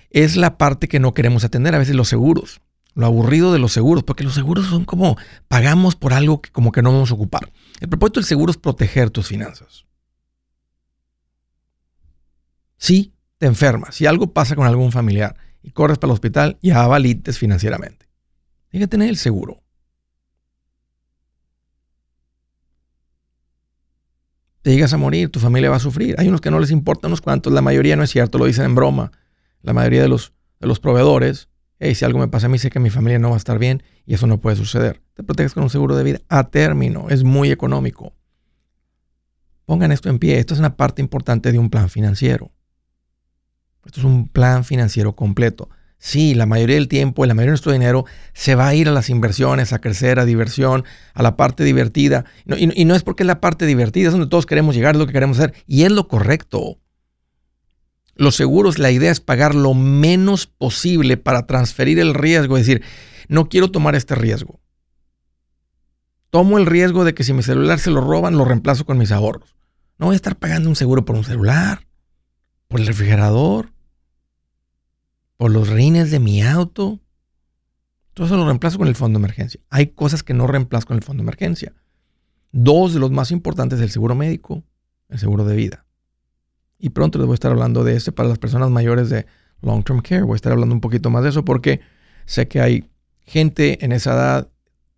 es 0.09 0.35
la 0.35 0.57
parte 0.57 0.89
que 0.89 0.99
no 0.99 1.13
queremos 1.13 1.45
atender, 1.45 1.73
a 1.73 1.77
veces 1.77 1.95
los 1.95 2.09
seguros. 2.09 2.59
Lo 2.95 3.05
aburrido 3.05 3.53
de 3.53 3.59
los 3.59 3.71
seguros, 3.71 4.03
porque 4.03 4.25
los 4.25 4.33
seguros 4.33 4.65
son 4.65 4.83
como 4.83 5.15
pagamos 5.47 5.95
por 5.95 6.11
algo 6.11 6.41
que 6.41 6.51
como 6.51 6.73
que 6.73 6.81
no 6.81 6.91
vamos 6.91 7.09
a 7.11 7.13
ocupar. 7.13 7.49
El 7.79 7.87
propósito 7.87 8.19
del 8.19 8.27
seguro 8.27 8.51
es 8.51 8.57
proteger 8.57 9.09
tus 9.09 9.27
finanzas. 9.27 9.85
Si 12.75 13.13
te 13.37 13.45
enfermas, 13.45 13.95
si 13.95 14.05
algo 14.05 14.33
pasa 14.33 14.53
con 14.57 14.67
algún 14.67 14.91
familiar 14.91 15.37
y 15.63 15.71
corres 15.71 15.97
para 15.97 16.11
el 16.11 16.15
hospital, 16.15 16.57
ya 16.61 16.85
valites 16.85 17.37
financieramente. 17.37 18.09
Tienes 18.67 18.87
que 18.87 18.91
tener 18.91 19.07
el 19.07 19.17
seguro. 19.17 19.63
Te 24.67 24.73
llegas 24.73 24.91
a 24.91 24.97
morir, 24.97 25.29
tu 25.29 25.39
familia 25.39 25.69
va 25.69 25.77
a 25.77 25.79
sufrir. 25.79 26.15
Hay 26.17 26.27
unos 26.27 26.41
que 26.41 26.51
no 26.51 26.59
les 26.59 26.71
importa 26.71 27.07
unos 27.07 27.21
cuantos, 27.21 27.53
la 27.53 27.61
mayoría 27.61 27.95
no 27.95 28.03
es 28.03 28.09
cierto, 28.09 28.37
lo 28.37 28.43
dicen 28.43 28.65
en 28.65 28.75
broma. 28.75 29.13
La 29.61 29.71
mayoría 29.71 30.01
de 30.01 30.09
los, 30.09 30.33
de 30.59 30.67
los 30.67 30.81
proveedores, 30.81 31.47
hey, 31.79 31.95
si 31.95 32.03
algo 32.03 32.19
me 32.19 32.27
pasa 32.27 32.47
a 32.47 32.49
mí, 32.49 32.57
sé 32.57 32.69
que 32.69 32.81
mi 32.81 32.89
familia 32.89 33.17
no 33.17 33.29
va 33.29 33.35
a 33.35 33.37
estar 33.37 33.59
bien 33.59 33.81
y 34.05 34.13
eso 34.13 34.27
no 34.27 34.41
puede 34.41 34.57
suceder. 34.57 35.01
Te 35.13 35.23
proteges 35.23 35.53
con 35.53 35.63
un 35.63 35.69
seguro 35.69 35.95
de 35.95 36.03
vida 36.03 36.19
a 36.27 36.49
término, 36.49 37.07
es 37.09 37.23
muy 37.23 37.49
económico. 37.49 38.13
Pongan 39.65 39.93
esto 39.93 40.09
en 40.09 40.19
pie, 40.19 40.37
esto 40.37 40.53
es 40.53 40.59
una 40.59 40.75
parte 40.75 41.01
importante 41.01 41.53
de 41.53 41.59
un 41.59 41.69
plan 41.69 41.87
financiero. 41.87 42.51
Esto 43.85 44.01
es 44.01 44.05
un 44.05 44.27
plan 44.27 44.65
financiero 44.65 45.15
completo. 45.15 45.69
Sí, 45.99 46.35
la 46.35 46.45
mayoría 46.45 46.75
del 46.75 46.87
tiempo, 46.87 47.25
la 47.25 47.33
mayoría 47.33 47.49
de 47.49 47.53
nuestro 47.53 47.71
dinero 47.71 48.05
se 48.33 48.55
va 48.55 48.67
a 48.67 48.75
ir 48.75 48.87
a 48.87 48.91
las 48.91 49.09
inversiones, 49.09 49.73
a 49.73 49.81
crecer, 49.81 50.19
a 50.19 50.25
diversión, 50.25 50.85
a 51.13 51.23
la 51.23 51.35
parte 51.35 51.63
divertida. 51.63 52.25
y, 52.45 52.85
no 52.85 52.95
es 52.95 53.03
porque 53.03 53.23
es 53.23 53.27
la 53.27 53.41
parte 53.41 53.65
divertida, 53.65 54.07
es 54.07 54.13
donde 54.13 54.27
todos 54.27 54.45
queremos 54.45 54.75
llegar, 54.75 54.95
es 54.95 54.99
lo 54.99 55.07
que 55.07 55.13
queremos 55.13 55.39
hacer. 55.39 55.53
Y 55.65 55.83
es 55.83 55.91
lo 55.91 56.07
correcto. 56.07 56.79
Los 58.15 58.35
seguros, 58.35 58.79
la 58.79 58.91
idea 58.91 59.11
es 59.11 59.21
pagar 59.21 59.55
lo 59.55 59.73
menos 59.73 60.47
posible 60.47 61.17
para 61.17 61.45
transferir 61.45 61.99
el 61.99 62.13
riesgo, 62.13 62.57
es 62.57 62.65
decir, 62.65 62.83
no 63.27 63.49
quiero 63.49 63.71
tomar 63.71 63.95
este 63.95 64.15
riesgo. 64.15 64.59
Tomo 66.29 66.57
el 66.57 66.65
riesgo 66.65 67.05
de 67.05 67.13
que 67.13 67.23
si 67.23 67.33
mi 67.33 67.43
celular 67.43 67.79
se 67.79 67.91
lo 67.91 68.01
roban, 68.01 68.37
lo 68.37 68.45
reemplazo 68.45 68.85
con 68.85 68.97
mis 68.97 69.11
ahorros. 69.11 69.55
No 69.97 70.07
voy 70.07 70.13
a 70.13 70.17
estar 70.17 70.35
pagando 70.35 70.69
un 70.69 70.75
seguro 70.75 71.05
por 71.05 71.15
un 71.15 71.23
celular, 71.23 71.87
por 72.67 72.79
el 72.79 72.87
refrigerador, 72.87 73.71
por 75.37 75.51
los 75.51 75.69
rines 75.69 76.11
de 76.11 76.19
mi 76.19 76.41
auto. 76.41 76.99
Todo 78.13 78.25
eso 78.25 78.35
lo 78.35 78.45
reemplazo 78.45 78.79
con 78.79 78.87
el 78.87 78.95
fondo 78.95 79.19
de 79.19 79.23
emergencia. 79.23 79.61
Hay 79.69 79.87
cosas 79.87 80.23
que 80.23 80.33
no 80.33 80.47
reemplazo 80.47 80.87
con 80.87 80.97
el 80.97 81.03
fondo 81.03 81.21
de 81.21 81.25
emergencia. 81.25 81.73
Dos 82.51 82.93
de 82.93 82.99
los 82.99 83.11
más 83.11 83.31
importantes, 83.31 83.79
el 83.79 83.91
seguro 83.91 84.15
médico, 84.15 84.63
el 85.09 85.19
seguro 85.19 85.45
de 85.45 85.55
vida. 85.55 85.85
Y 86.79 86.89
pronto 86.89 87.19
les 87.19 87.27
voy 87.27 87.33
a 87.33 87.35
estar 87.35 87.51
hablando 87.51 87.83
de 87.83 87.95
este 87.95 88.11
para 88.11 88.27
las 88.27 88.39
personas 88.39 88.71
mayores 88.71 89.09
de 89.09 89.27
long 89.61 89.83
term 89.83 90.01
care. 90.01 90.23
Voy 90.23 90.33
a 90.33 90.35
estar 90.35 90.51
hablando 90.51 90.73
un 90.73 90.81
poquito 90.81 91.09
más 91.09 91.23
de 91.23 91.29
eso 91.29 91.45
porque 91.45 91.81
sé 92.25 92.47
que 92.47 92.59
hay 92.59 92.89
gente 93.21 93.83
en 93.85 93.91
esa 93.91 94.13
edad 94.13 94.51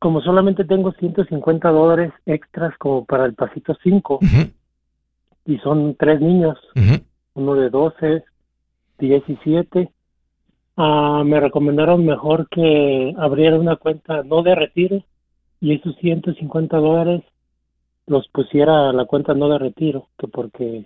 como 0.00 0.20
solamente 0.20 0.64
tengo 0.64 0.92
150 0.92 1.70
dólares 1.70 2.12
extras 2.26 2.76
como 2.76 3.04
para 3.04 3.24
el 3.24 3.34
pasito 3.34 3.76
5, 3.82 4.18
y 5.46 5.58
son 5.58 5.94
tres 5.94 6.20
niños, 6.20 6.58
uno 7.34 7.54
de 7.54 7.70
12, 7.70 8.24
17, 8.98 9.92
uh, 10.76 11.24
me 11.24 11.38
recomendaron 11.38 12.04
mejor 12.04 12.48
que 12.48 13.14
abriera 13.16 13.58
una 13.58 13.76
cuenta 13.76 14.24
no 14.24 14.42
de 14.42 14.56
retiro 14.56 15.04
y 15.60 15.74
esos 15.74 15.94
150 15.96 16.76
dólares 16.78 17.22
los 18.06 18.26
pusiera 18.28 18.90
a 18.90 18.92
la 18.92 19.04
cuenta 19.04 19.34
no 19.34 19.48
de 19.48 19.58
retiro, 19.58 20.08
que 20.18 20.26
porque 20.26 20.84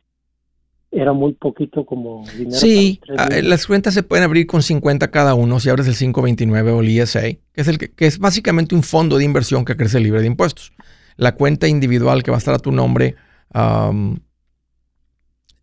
era 0.94 1.12
muy 1.12 1.32
poquito 1.32 1.84
como 1.84 2.24
dinero. 2.36 2.56
Sí, 2.56 3.00
ah, 3.18 3.28
las 3.42 3.66
cuentas 3.66 3.94
se 3.94 4.02
pueden 4.02 4.24
abrir 4.24 4.46
con 4.46 4.62
50 4.62 5.10
cada 5.10 5.34
uno 5.34 5.60
si 5.60 5.68
abres 5.68 5.86
el 5.88 5.96
529 5.96 6.70
o 6.70 6.80
el 6.80 6.88
ISA, 6.88 7.22
que 7.22 7.40
es, 7.54 7.68
el 7.68 7.78
que, 7.78 7.92
es 7.98 8.18
básicamente 8.18 8.74
un 8.74 8.82
fondo 8.82 9.18
de 9.18 9.24
inversión 9.24 9.64
que 9.64 9.76
crece 9.76 10.00
libre 10.00 10.20
de 10.20 10.26
impuestos. 10.26 10.72
La 11.16 11.34
cuenta 11.34 11.68
individual 11.68 12.22
que 12.22 12.30
va 12.30 12.36
a 12.36 12.38
estar 12.38 12.54
a 12.54 12.58
tu 12.58 12.72
nombre, 12.72 13.16
esa 13.52 14.02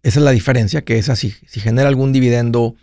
es 0.01 0.17
la 0.17 0.31
diferencia, 0.31 0.83
que 0.83 0.97
es 0.97 1.09
así, 1.09 1.33
si 1.47 1.59
genera 1.59 1.87
algún 1.87 2.13
dividendo 2.13 2.75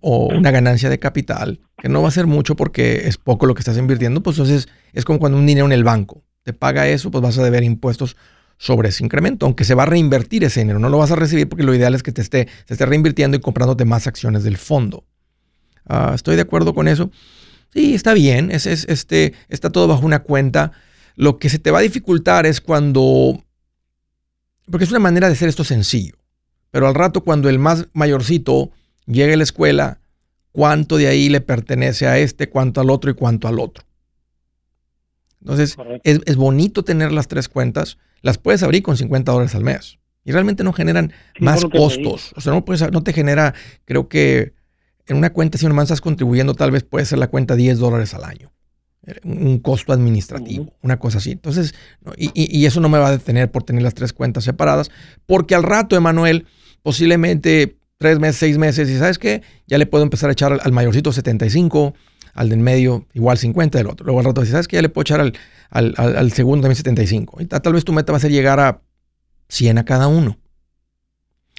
o 0.00 0.26
una 0.34 0.50
ganancia 0.50 0.90
de 0.90 0.98
capital, 0.98 1.60
que 1.78 1.88
no 1.88 2.02
va 2.02 2.08
a 2.08 2.12
ser 2.12 2.26
mucho 2.26 2.56
porque 2.56 3.06
es 3.06 3.18
poco 3.18 3.46
lo 3.46 3.54
que 3.54 3.60
estás 3.60 3.78
invirtiendo, 3.78 4.22
pues 4.22 4.36
entonces 4.36 4.68
es 4.92 5.04
como 5.04 5.18
cuando 5.18 5.38
un 5.38 5.46
dinero 5.46 5.66
en 5.66 5.72
el 5.72 5.84
banco 5.84 6.22
te 6.42 6.52
paga 6.52 6.88
eso, 6.88 7.10
pues 7.10 7.22
vas 7.22 7.38
a 7.38 7.42
deber 7.42 7.64
impuestos 7.64 8.16
sobre 8.64 8.88
ese 8.88 9.04
incremento, 9.04 9.44
aunque 9.44 9.64
se 9.64 9.74
va 9.74 9.82
a 9.82 9.86
reinvertir 9.86 10.42
ese 10.42 10.60
dinero. 10.60 10.78
No 10.78 10.88
lo 10.88 10.96
vas 10.96 11.10
a 11.10 11.16
recibir 11.16 11.46
porque 11.46 11.64
lo 11.64 11.74
ideal 11.74 11.94
es 11.94 12.02
que 12.02 12.12
te 12.12 12.22
esté, 12.22 12.48
se 12.66 12.72
esté 12.72 12.86
reinvirtiendo 12.86 13.36
y 13.36 13.40
comprándote 13.40 13.84
más 13.84 14.06
acciones 14.06 14.42
del 14.42 14.56
fondo. 14.56 15.04
Ah, 15.86 16.12
estoy 16.14 16.36
de 16.36 16.42
acuerdo 16.42 16.74
con 16.74 16.88
eso. 16.88 17.10
Sí, 17.74 17.94
está 17.94 18.14
bien, 18.14 18.50
es, 18.50 18.64
este, 18.64 19.34
está 19.50 19.68
todo 19.68 19.86
bajo 19.86 20.06
una 20.06 20.20
cuenta. 20.20 20.72
Lo 21.14 21.38
que 21.38 21.50
se 21.50 21.58
te 21.58 21.70
va 21.70 21.80
a 21.80 21.82
dificultar 21.82 22.46
es 22.46 22.62
cuando, 22.62 23.44
porque 24.70 24.84
es 24.84 24.90
una 24.90 24.98
manera 24.98 25.26
de 25.26 25.34
hacer 25.34 25.50
esto 25.50 25.62
sencillo, 25.62 26.14
pero 26.70 26.88
al 26.88 26.94
rato 26.94 27.20
cuando 27.20 27.50
el 27.50 27.58
más 27.58 27.88
mayorcito 27.92 28.70
llegue 29.04 29.34
a 29.34 29.36
la 29.36 29.42
escuela, 29.42 30.00
cuánto 30.52 30.96
de 30.96 31.08
ahí 31.08 31.28
le 31.28 31.42
pertenece 31.42 32.06
a 32.06 32.16
este, 32.16 32.48
cuánto 32.48 32.80
al 32.80 32.88
otro 32.88 33.10
y 33.10 33.14
cuánto 33.14 33.46
al 33.46 33.58
otro. 33.58 33.84
Entonces, 35.42 35.76
es, 36.04 36.36
bonito 36.36 36.82
tener 36.82 37.12
las 37.12 37.28
tres 37.28 37.50
cuentas. 37.50 37.98
Las 38.24 38.38
puedes 38.38 38.62
abrir 38.62 38.82
con 38.82 38.96
50 38.96 39.30
dólares 39.30 39.54
al 39.54 39.64
mes. 39.64 39.98
Y 40.24 40.32
realmente 40.32 40.64
no 40.64 40.72
generan 40.72 41.12
más 41.40 41.62
costos. 41.66 42.32
O 42.34 42.40
sea, 42.40 42.54
no, 42.54 42.64
puedes, 42.64 42.90
no 42.90 43.02
te 43.02 43.12
genera, 43.12 43.52
creo 43.84 44.08
que 44.08 44.54
en 45.06 45.18
una 45.18 45.30
cuenta, 45.30 45.58
si 45.58 45.66
nomás 45.66 45.84
estás 45.84 46.00
contribuyendo, 46.00 46.54
tal 46.54 46.70
vez 46.70 46.84
puede 46.84 47.04
ser 47.04 47.18
la 47.18 47.26
cuenta 47.26 47.54
10 47.54 47.78
dólares 47.78 48.14
al 48.14 48.24
año. 48.24 48.50
Eh, 49.06 49.20
un 49.24 49.58
costo 49.58 49.92
administrativo, 49.92 50.72
una 50.80 50.98
cosa 50.98 51.18
así. 51.18 51.32
Entonces, 51.32 51.74
y, 52.16 52.30
y, 52.34 52.64
eso 52.64 52.80
no 52.80 52.88
me 52.88 52.96
va 52.96 53.08
a 53.08 53.10
detener 53.10 53.50
por 53.50 53.62
tener 53.62 53.82
las 53.82 53.92
tres 53.92 54.14
cuentas 54.14 54.44
separadas, 54.44 54.90
porque 55.26 55.54
al 55.54 55.62
rato, 55.62 55.94
Emanuel, 55.94 56.46
posiblemente 56.82 57.76
tres 57.98 58.18
meses, 58.20 58.36
seis 58.36 58.56
meses, 58.56 58.88
y 58.88 58.96
sabes 58.96 59.18
qué, 59.18 59.42
ya 59.66 59.76
le 59.76 59.84
puedo 59.84 60.02
empezar 60.02 60.30
a 60.30 60.32
echar 60.32 60.58
al, 60.62 60.72
mayorcito 60.72 61.12
75, 61.12 61.92
al 62.32 62.48
del 62.48 62.60
medio 62.60 63.06
igual 63.12 63.36
50 63.36 63.76
del 63.76 63.88
otro. 63.88 64.06
Luego 64.06 64.20
al 64.20 64.24
rato 64.24 64.40
dices, 64.40 64.52
¿sabes 64.52 64.68
qué? 64.68 64.76
Ya 64.76 64.82
le 64.82 64.88
puedo 64.88 65.02
echar 65.02 65.20
al, 65.20 65.34
al, 65.70 66.32
segundo 66.32 66.62
también 66.62 66.76
75. 66.76 67.42
Y 67.42 67.46
tal, 67.46 67.72
vez 67.72 67.84
tu 67.84 67.92
meta 67.92 68.12
va 68.12 68.18
a 68.18 68.20
ser 68.20 68.30
llegar 68.30 68.60
a 68.60 68.82
100 69.48 69.78
a 69.78 69.84
cada 69.84 70.06
uno. 70.06 70.38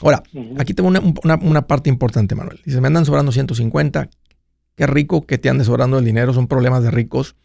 Ahora, 0.01 0.23
aquí 0.57 0.73
tengo 0.73 0.89
una, 0.89 1.67
parte 1.67 1.89
importante, 1.89 2.35
Manuel. 2.35 2.61
Dice, 2.65 2.81
me 2.81 2.87
andan 2.87 3.05
sobrando 3.05 3.31
150. 3.31 4.09
Qué 4.75 4.87
rico 4.87 5.25
que 5.25 5.37
te 5.37 5.49
ande 5.49 5.63
sobrando 5.63 5.97
el 5.97 6.05
dinero, 6.05 6.33
son 6.33 6.47
problemas 6.47 6.83
de 6.83 6.91
ricos. 6.91 7.35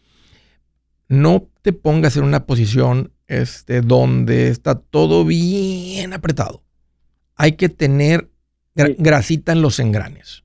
No 1.07 1.47
te 1.61 1.73
pongas 1.73 2.17
en 2.17 2.23
una 2.23 2.45
posición 2.45 3.13
este, 3.27 3.81
donde 3.81 4.49
está 4.49 4.75
todo 4.75 5.25
bien 5.25 6.13
apretado. 6.13 6.63
Hay 7.35 7.53
que 7.53 7.69
tener 7.69 8.29
grasita 8.75 9.51
en 9.51 9.61
los 9.61 9.79
engranes 9.79 10.43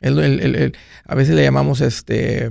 a 0.00 1.14
veces 1.14 1.34
le 1.34 1.42
llamamos 1.42 1.80
este 1.80 2.50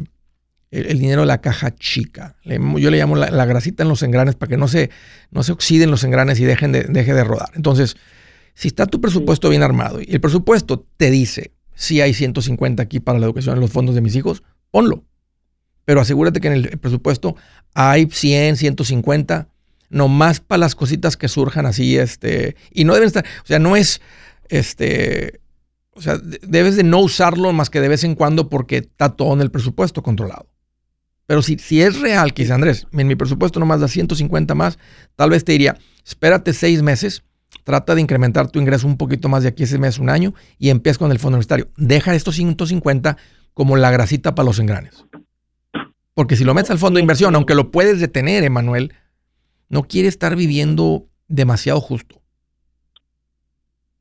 el, 0.75 0.99
dinero 0.99 1.21
de 1.21 1.27
la 1.27 1.41
caja 1.41 1.73
chica. 1.75 2.35
yo 2.43 2.91
le 2.91 2.97
llamo 2.97 3.15
la, 3.15 3.45
grasita 3.45 3.83
en 3.83 3.89
los 3.89 4.03
engranes 4.03 4.35
para 4.35 4.49
que 4.49 4.57
no 4.57 4.67
se, 4.67 4.89
no 5.31 5.43
se 5.43 5.51
oxiden 5.51 5.91
los 5.91 6.03
engranes 6.03 6.39
y 6.39 6.45
dejen 6.45 6.71
de, 6.71 6.83
deje 6.83 7.13
de 7.13 7.23
rodar. 7.23 7.49
Entonces, 7.55 7.95
si 8.53 8.67
está 8.67 8.85
tu 8.85 9.01
presupuesto 9.01 9.49
bien 9.49 9.63
armado 9.63 10.01
y 10.01 10.07
el 10.09 10.21
presupuesto 10.21 10.85
te 10.97 11.11
dice 11.11 11.51
si 11.75 12.01
hay 12.01 12.13
150 12.13 12.81
aquí 12.81 12.99
para 12.99 13.19
la 13.19 13.25
educación 13.25 13.55
en 13.55 13.61
los 13.61 13.71
fondos 13.71 13.95
de 13.95 14.01
mis 14.01 14.15
hijos, 14.15 14.43
ponlo. 14.71 15.03
Pero 15.83 16.01
asegúrate 16.01 16.39
que 16.39 16.47
en 16.47 16.53
el 16.53 16.77
presupuesto 16.79 17.35
hay 17.73 18.07
100, 18.09 18.57
150, 18.57 19.49
nomás 19.89 20.39
para 20.39 20.59
las 20.59 20.73
cositas 20.73 21.15
que 21.17 21.27
surjan 21.27 21.65
así, 21.65 21.97
este, 21.97 22.55
y 22.71 22.85
no 22.85 22.93
deben 22.93 23.07
estar, 23.07 23.25
o 23.43 23.45
sea, 23.45 23.59
no 23.59 23.75
es, 23.75 24.01
este, 24.49 25.41
o 25.91 26.01
sea, 26.01 26.17
debes 26.17 26.75
de 26.75 26.83
no 26.83 26.99
usarlo 26.99 27.53
más 27.53 27.69
que 27.69 27.81
de 27.81 27.87
vez 27.87 28.03
en 28.03 28.15
cuando 28.15 28.49
porque 28.49 28.77
está 28.77 29.09
todo 29.09 29.33
en 29.33 29.41
el 29.41 29.51
presupuesto 29.51 30.01
controlado. 30.01 30.47
Pero 31.27 31.41
si, 31.41 31.57
si 31.57 31.81
es 31.81 31.99
real 31.99 32.33
que 32.33 32.43
dice 32.43 32.53
Andrés, 32.53 32.87
en 32.91 33.07
mi 33.07 33.15
presupuesto 33.15 33.59
nomás 33.59 33.79
da 33.79 33.87
150 33.87 34.53
más, 34.55 34.77
tal 35.15 35.31
vez 35.31 35.43
te 35.43 35.53
diría, 35.53 35.77
espérate 36.05 36.53
seis 36.53 36.81
meses, 36.81 37.23
trata 37.63 37.95
de 37.95 38.01
incrementar 38.01 38.49
tu 38.51 38.59
ingreso 38.59 38.85
un 38.87 38.97
poquito 38.97 39.27
más 39.27 39.43
de 39.43 39.49
aquí 39.49 39.63
ese 39.63 39.79
mes, 39.79 39.97
un 39.97 40.09
año, 40.09 40.33
y 40.59 40.69
empieza 40.69 40.99
con 40.99 41.11
el 41.11 41.19
fondo 41.19 41.37
universitario. 41.37 41.67
Deja 41.77 42.13
estos 42.13 42.35
150 42.35 43.17
como 43.53 43.75
la 43.75 43.89
grasita 43.89 44.35
para 44.35 44.45
los 44.45 44.59
engranes. 44.59 45.05
Porque 46.13 46.35
si 46.35 46.43
lo 46.45 46.53
metes 46.53 46.71
al 46.71 46.77
fondo 46.77 46.97
de 46.97 47.01
inversión, 47.01 47.35
aunque 47.35 47.55
lo 47.55 47.71
puedes 47.71 47.99
detener, 47.99 48.43
Emanuel, 48.43 48.93
no 49.69 49.83
quiere 49.83 50.07
estar 50.07 50.35
viviendo 50.35 51.05
demasiado 51.27 51.81
justo. 51.81 52.21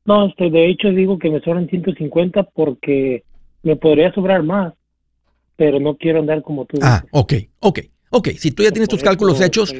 No, 0.05 0.27
este, 0.27 0.49
de 0.51 0.69
hecho 0.69 0.89
digo 0.89 1.17
que 1.17 1.29
me 1.29 1.41
sobran 1.41 1.67
150 1.67 2.43
porque 2.53 3.23
me 3.63 3.75
podría 3.75 4.13
sobrar 4.13 4.43
más, 4.43 4.73
pero 5.55 5.79
no 5.79 5.97
quiero 5.97 6.19
andar 6.19 6.41
como 6.43 6.65
tú. 6.65 6.77
Ah, 6.81 7.03
ok, 7.11 7.33
ok, 7.59 7.79
ok. 8.09 8.29
Si 8.37 8.51
tú 8.51 8.63
ya 8.63 8.71
tienes 8.71 8.89
tus 8.89 9.03
cálculos 9.03 9.41
hechos, 9.41 9.73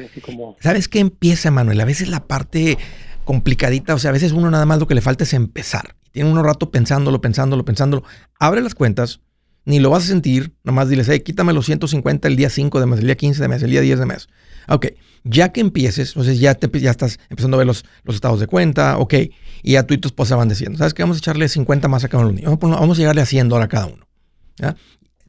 ¿sabes 0.60 0.88
qué 0.88 1.00
empieza, 1.00 1.50
Manuel? 1.50 1.80
A 1.80 1.84
veces 1.84 2.08
la 2.08 2.26
parte 2.26 2.78
complicadita, 3.24 3.94
o 3.94 3.98
sea, 3.98 4.10
a 4.10 4.12
veces 4.12 4.32
uno 4.32 4.50
nada 4.50 4.66
más 4.66 4.78
lo 4.78 4.86
que 4.86 4.94
le 4.94 5.00
falta 5.00 5.24
es 5.24 5.34
empezar. 5.34 5.96
Tiene 6.12 6.30
uno 6.30 6.42
rato 6.42 6.70
pensándolo, 6.70 7.20
pensándolo, 7.20 7.64
pensándolo. 7.64 8.04
Abre 8.38 8.62
las 8.62 8.74
cuentas, 8.74 9.20
ni 9.66 9.80
lo 9.80 9.90
vas 9.90 10.04
a 10.04 10.06
sentir, 10.06 10.54
nomás 10.64 10.88
diles, 10.88 11.08
hey, 11.08 11.20
quítame 11.20 11.52
los 11.52 11.66
150 11.66 12.28
el 12.28 12.36
día 12.36 12.48
5 12.48 12.80
de 12.80 12.86
mes, 12.86 13.00
el 13.00 13.06
día 13.06 13.16
15 13.16 13.42
de 13.42 13.48
mes, 13.48 13.62
el 13.62 13.70
día 13.70 13.80
10 13.80 13.98
de 13.98 14.06
mes. 14.06 14.28
Ok, 14.68 14.86
ya 15.24 15.50
que 15.50 15.60
empieces, 15.60 16.10
entonces 16.10 16.38
ya, 16.38 16.54
te, 16.54 16.80
ya 16.80 16.92
estás 16.92 17.18
empezando 17.28 17.56
a 17.56 17.58
ver 17.58 17.66
los, 17.66 17.84
los 18.04 18.14
estados 18.14 18.38
de 18.38 18.46
cuenta, 18.46 18.96
ok, 18.98 19.14
y 19.62 19.72
ya 19.72 19.82
tú 19.82 19.92
y 19.92 19.98
tu 19.98 20.08
esposa 20.08 20.36
van 20.36 20.48
diciendo, 20.48 20.78
¿sabes 20.78 20.94
qué? 20.94 21.02
Vamos 21.02 21.16
a 21.16 21.18
echarle 21.18 21.48
50 21.48 21.88
más 21.88 22.04
a 22.04 22.08
cada 22.08 22.24
uno 22.24 22.40
Vamos, 22.44 22.60
vamos 22.60 22.96
a 22.96 23.00
llegarle 23.00 23.22
a 23.22 23.26
100 23.26 23.48
dólares 23.48 23.66
a 23.66 23.68
cada 23.68 23.86
uno. 23.86 24.06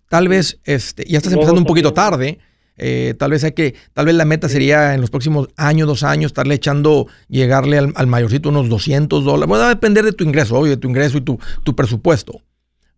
Tal 0.09 0.27
vez, 0.27 0.59
este, 0.63 1.05
ya 1.05 1.17
estás 1.17 1.33
empezando 1.33 1.59
un 1.59 1.67
poquito 1.67 1.93
tarde, 1.93 2.39
eh, 2.77 3.15
tal 3.17 3.31
vez 3.31 3.43
hay 3.43 3.53
que, 3.53 3.75
tal 3.93 4.05
vez 4.05 4.15
la 4.15 4.25
meta 4.25 4.47
sería 4.47 4.93
en 4.93 5.01
los 5.01 5.09
próximos 5.09 5.49
años, 5.57 5.87
dos 5.87 6.03
años, 6.03 6.27
estarle 6.27 6.55
echando, 6.55 7.07
llegarle 7.27 7.77
al, 7.77 8.07
mayorcito 8.07 8.49
unos 8.49 8.69
200 8.69 9.25
dólares. 9.25 9.47
Bueno, 9.47 9.63
va 9.63 9.71
a 9.71 9.75
depender 9.75 10.05
de 10.05 10.13
tu 10.13 10.23
ingreso, 10.23 10.57
obvio, 10.57 10.71
de 10.71 10.77
tu 10.77 10.87
ingreso 10.87 11.17
y 11.17 11.21
tu, 11.21 11.39
tu 11.63 11.75
presupuesto. 11.75 12.41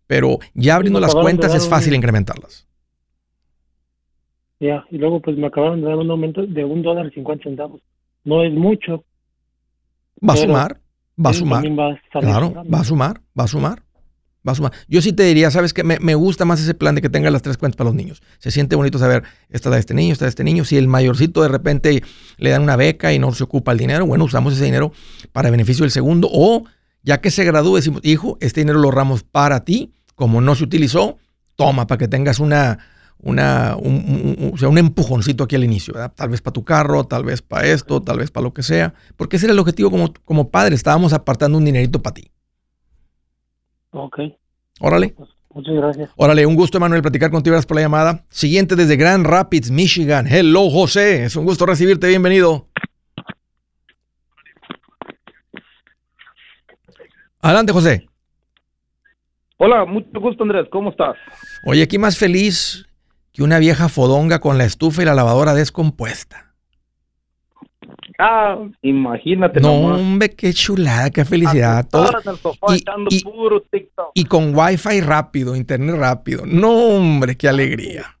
Pero 0.06 0.38
ya 0.54 0.76
abriendo 0.76 1.00
las 1.00 1.14
cuentas 1.14 1.54
es 1.54 1.68
fácil 1.68 1.94
incrementarlas. 1.94 2.66
Ya, 4.58 4.84
y 4.90 4.98
luego 4.98 5.20
pues 5.20 5.38
me 5.38 5.46
acabaron 5.46 5.80
de 5.80 5.86
dar 5.86 5.96
un 5.96 6.10
aumento 6.10 6.46
de 6.46 6.64
un 6.64 6.82
dólar 6.82 7.06
y 7.06 7.10
cincuenta 7.12 7.44
centavos. 7.44 7.80
No 8.24 8.42
es 8.44 8.52
mucho. 8.52 9.04
Va 10.28 10.34
a 10.34 10.36
sumar, 10.36 10.80
va 11.24 11.30
a 11.30 11.32
sumar. 11.32 11.64
claro, 12.12 12.52
va 12.72 12.80
a 12.80 12.84
sumar, 12.84 13.20
va 13.38 13.44
a 13.44 13.48
sumar. 13.48 13.82
Va 14.46 14.52
a 14.52 14.54
sumar. 14.54 14.72
Yo 14.88 15.02
sí 15.02 15.12
te 15.12 15.22
diría, 15.24 15.50
¿sabes 15.50 15.74
qué? 15.74 15.84
Me, 15.84 15.98
me, 16.00 16.14
gusta 16.14 16.44
más 16.44 16.60
ese 16.60 16.72
plan 16.72 16.94
de 16.94 17.02
que 17.02 17.10
tenga 17.10 17.30
las 17.30 17.42
tres 17.42 17.58
cuentas 17.58 17.76
para 17.76 17.90
los 17.90 17.94
niños. 17.94 18.22
Se 18.38 18.50
siente 18.50 18.74
bonito 18.74 18.98
saber, 18.98 19.22
esta 19.50 19.68
de 19.68 19.78
este 19.78 19.92
niño, 19.92 20.12
esta 20.12 20.24
de 20.24 20.30
este 20.30 20.44
niño. 20.44 20.64
Si 20.64 20.76
el 20.78 20.88
mayorcito 20.88 21.42
de 21.42 21.48
repente 21.48 22.02
le 22.38 22.50
dan 22.50 22.62
una 22.62 22.76
beca 22.76 23.12
y 23.12 23.18
no 23.18 23.32
se 23.32 23.44
ocupa 23.44 23.72
el 23.72 23.78
dinero, 23.78 24.06
bueno, 24.06 24.24
usamos 24.24 24.54
ese 24.54 24.64
dinero 24.64 24.92
para 25.32 25.50
beneficio 25.50 25.82
del 25.84 25.90
segundo. 25.90 26.28
O 26.32 26.64
ya 27.02 27.20
que 27.20 27.30
se 27.30 27.44
gradúe, 27.44 27.76
decimos, 27.76 28.00
hijo, 28.02 28.38
este 28.40 28.60
dinero 28.60 28.78
lo 28.78 28.88
ahorramos 28.88 29.24
para 29.24 29.64
ti. 29.64 29.92
Como 30.14 30.40
no 30.40 30.54
se 30.54 30.64
utilizó, 30.64 31.18
toma 31.56 31.86
para 31.86 31.98
que 31.98 32.08
tengas 32.08 32.40
una, 32.40 32.78
una, 33.22 33.76
un, 33.76 34.52
o 34.54 34.56
sea, 34.56 34.68
un 34.68 34.78
empujoncito 34.78 35.44
aquí 35.44 35.56
al 35.56 35.64
inicio, 35.64 35.94
tal 36.14 36.30
vez 36.30 36.40
para 36.40 36.52
tu 36.52 36.64
carro, 36.64 37.04
tal 37.04 37.24
vez 37.24 37.42
para 37.42 37.66
esto, 37.66 38.02
tal 38.02 38.18
vez 38.18 38.30
para 38.30 38.44
lo 38.44 38.54
que 38.54 38.62
sea, 38.62 38.94
porque 39.16 39.36
ese 39.36 39.46
era 39.46 39.52
el 39.52 39.58
objetivo 39.58 39.90
como, 39.90 40.12
como 40.24 40.50
padre, 40.50 40.74
estábamos 40.74 41.12
apartando 41.12 41.58
un 41.58 41.64
dinerito 41.64 42.02
para 42.02 42.14
ti. 42.14 42.30
Ok. 43.90 44.18
Órale. 44.80 45.14
Pues, 45.16 45.30
muchas 45.50 45.74
gracias. 45.74 46.10
Órale, 46.16 46.46
un 46.46 46.54
gusto, 46.54 46.78
Emanuel, 46.78 47.02
platicar 47.02 47.30
contigo. 47.30 47.54
Gracias 47.54 47.66
por 47.66 47.76
la 47.76 47.82
llamada. 47.82 48.24
Siguiente 48.28 48.76
desde 48.76 48.96
Grand 48.96 49.26
Rapids, 49.26 49.70
Michigan. 49.70 50.26
Hello, 50.26 50.70
José. 50.70 51.24
Es 51.24 51.36
un 51.36 51.44
gusto 51.44 51.66
recibirte. 51.66 52.08
Bienvenido. 52.08 52.68
Adelante, 57.42 57.72
José. 57.72 58.06
Hola, 59.56 59.84
mucho 59.84 60.20
gusto, 60.20 60.42
Andrés. 60.42 60.66
¿Cómo 60.70 60.90
estás? 60.90 61.16
Oye, 61.64 61.82
aquí 61.82 61.98
más 61.98 62.16
feliz 62.16 62.86
que 63.32 63.42
una 63.42 63.58
vieja 63.58 63.88
fodonga 63.88 64.40
con 64.40 64.58
la 64.58 64.64
estufa 64.64 65.02
y 65.02 65.04
la 65.04 65.14
lavadora 65.14 65.54
descompuesta. 65.54 66.49
Ah, 68.22 68.58
imagínate. 68.82 69.60
No, 69.60 69.72
hombre, 69.72 70.28
qué 70.28 70.52
chulada, 70.52 71.08
qué 71.08 71.24
felicidad. 71.24 71.88
Todo. 71.90 72.10
y, 73.08 73.22
puro 73.24 73.62
TikTok. 73.62 74.10
y 74.14 74.24
con 74.24 74.54
wifi 74.54 75.00
rápido, 75.00 75.56
internet 75.56 75.96
rápido. 75.96 76.44
No, 76.44 76.70
hombre, 76.70 77.34
qué 77.34 77.48
alegría. 77.48 78.14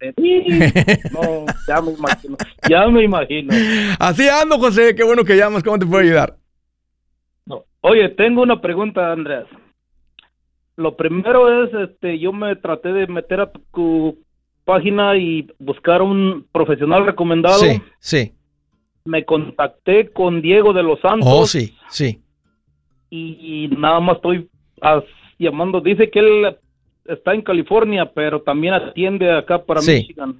no, 1.12 1.44
ya 1.68 1.82
me 1.82 1.92
imagino. 1.92 2.36
Ya 2.66 2.88
me 2.88 3.04
imagino. 3.04 3.52
Así 3.98 4.26
ando, 4.26 4.58
José. 4.58 4.94
Qué 4.94 5.04
bueno 5.04 5.22
que 5.22 5.36
llamas. 5.36 5.62
¿Cómo 5.62 5.78
te 5.78 5.84
puedo 5.84 6.02
ayudar? 6.02 6.34
No. 7.44 7.64
Oye, 7.82 8.08
tengo 8.08 8.40
una 8.40 8.58
pregunta, 8.58 9.12
Andrés. 9.12 9.44
Lo 10.76 10.96
primero 10.96 11.64
es, 11.64 11.74
este, 11.74 12.18
yo 12.18 12.32
me 12.32 12.56
traté 12.56 12.90
de 12.94 13.06
meter 13.06 13.42
a 13.42 13.52
tu 13.52 14.18
página 14.64 15.14
y 15.18 15.46
buscar 15.58 16.00
un 16.00 16.46
profesional 16.50 17.04
recomendado. 17.04 17.58
Sí, 17.58 17.82
sí 17.98 18.32
me 19.10 19.24
contacté 19.24 20.10
con 20.10 20.40
Diego 20.40 20.72
de 20.72 20.82
los 20.84 21.00
Santos. 21.00 21.28
Oh, 21.28 21.46
sí, 21.46 21.74
sí. 21.90 22.20
Y, 23.10 23.68
nada 23.76 23.98
más 23.98 24.16
estoy 24.16 24.48
llamando. 25.38 25.80
Dice 25.80 26.10
que 26.10 26.20
él 26.20 26.56
está 27.04 27.34
en 27.34 27.42
California, 27.42 28.12
pero 28.14 28.40
también 28.42 28.74
atiende 28.74 29.32
acá 29.32 29.64
para 29.64 29.80
Michigan. 29.80 30.36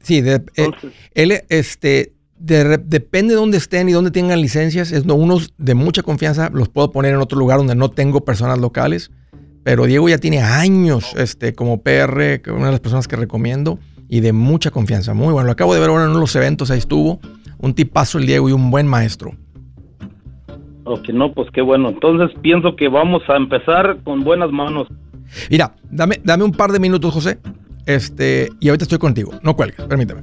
sí, 0.00 0.22
de, 0.22 0.42
eh, 0.56 0.70
él, 1.14 1.32
este, 1.50 2.12
depende 2.38 3.34
de 3.34 3.40
dónde 3.40 3.58
estén 3.58 3.90
y 3.90 3.92
dónde 3.92 4.10
tengan 4.10 4.40
licencias. 4.40 4.92
Es 4.92 5.04
no, 5.04 5.14
unos 5.14 5.52
de 5.58 5.74
mucha 5.74 6.02
confianza 6.02 6.48
los 6.50 6.70
puedo 6.70 6.90
poner 6.90 7.12
en 7.12 7.20
otro 7.20 7.38
lugar 7.38 7.58
donde 7.58 7.74
no 7.74 7.90
tengo 7.90 8.24
personas 8.24 8.58
locales. 8.58 9.10
Pero 9.62 9.84
Diego 9.84 10.08
ya 10.08 10.18
tiene 10.18 10.40
años 10.40 11.14
este, 11.16 11.54
como 11.54 11.82
PR, 11.82 12.40
una 12.48 12.66
de 12.66 12.72
las 12.72 12.80
personas 12.80 13.08
que 13.08 13.16
recomiendo, 13.16 13.78
y 14.08 14.20
de 14.20 14.32
mucha 14.32 14.70
confianza. 14.70 15.12
Muy 15.12 15.32
bueno. 15.34 15.46
Lo 15.46 15.52
acabo 15.52 15.74
de 15.74 15.80
ver 15.80 15.90
ahora 15.90 16.04
en 16.04 16.10
uno 16.10 16.18
de 16.18 16.22
los 16.22 16.36
eventos, 16.36 16.70
ahí 16.70 16.78
estuvo 16.78 17.20
un 17.58 17.74
tipazo 17.74 18.18
el 18.18 18.26
Diego 18.26 18.48
y 18.48 18.52
un 18.52 18.70
buen 18.70 18.86
maestro. 18.86 19.32
Ok, 20.84 21.08
no, 21.08 21.32
pues 21.32 21.48
qué 21.52 21.62
bueno. 21.62 21.88
Entonces 21.88 22.36
pienso 22.42 22.76
que 22.76 22.88
vamos 22.88 23.22
a 23.28 23.36
empezar 23.36 23.98
con 24.04 24.22
buenas 24.22 24.50
manos. 24.50 24.86
Mira, 25.50 25.74
dame, 25.90 26.20
dame 26.22 26.44
un 26.44 26.52
par 26.52 26.72
de 26.72 26.78
minutos, 26.78 27.12
José. 27.12 27.38
Este, 27.86 28.48
y 28.60 28.68
ahorita 28.68 28.84
estoy 28.84 28.98
contigo. 28.98 29.32
No 29.42 29.56
cuelgues, 29.56 29.86
permíteme. 29.86 30.22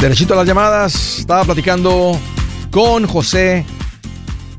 Derechito 0.00 0.32
a 0.32 0.38
las 0.38 0.46
llamadas, 0.46 1.18
estaba 1.18 1.44
platicando 1.44 2.12
con 2.70 3.06
José 3.06 3.66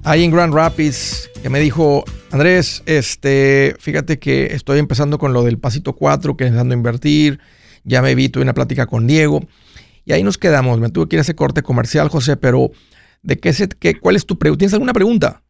ahí 0.04 0.24
en 0.24 0.30
Grand 0.30 0.54
Rapids, 0.54 1.32
que 1.42 1.50
me 1.50 1.60
dijo, 1.60 2.04
Andrés, 2.32 2.84
este, 2.86 3.74
fíjate 3.80 4.20
que 4.20 4.54
estoy 4.54 4.78
empezando 4.78 5.18
con 5.18 5.34
lo 5.34 5.42
del 5.42 5.58
pasito 5.58 5.94
4, 5.94 6.38
que 6.38 6.46
empezando 6.46 6.76
a 6.76 6.78
invertir, 6.78 7.40
ya 7.84 8.04
me 8.04 8.14
vi, 8.14 8.30
tuve 8.30 8.44
una 8.44 8.54
plática 8.54 8.86
con 8.86 9.08
Diego, 9.08 9.40
y 10.06 10.14
ahí 10.14 10.22
nos 10.22 10.38
quedamos, 10.38 10.80
me 10.80 10.90
tuve 10.90 11.10
que 11.10 11.16
ir 11.16 11.22
a 11.22 11.24
ese 11.24 11.36
corte 11.36 11.64
comercial, 11.64 12.10
José, 12.10 12.38
pero 12.38 12.70
¿de 13.24 13.40
qué 13.40 13.52
se, 13.54 13.68
qué, 13.68 14.00
cuál 14.00 14.18
es 14.18 14.28
tu 14.28 14.38
pregunta? 14.38 14.60
¿Tienes 14.60 14.74
alguna 14.74 14.94
pregunta? 14.94 15.42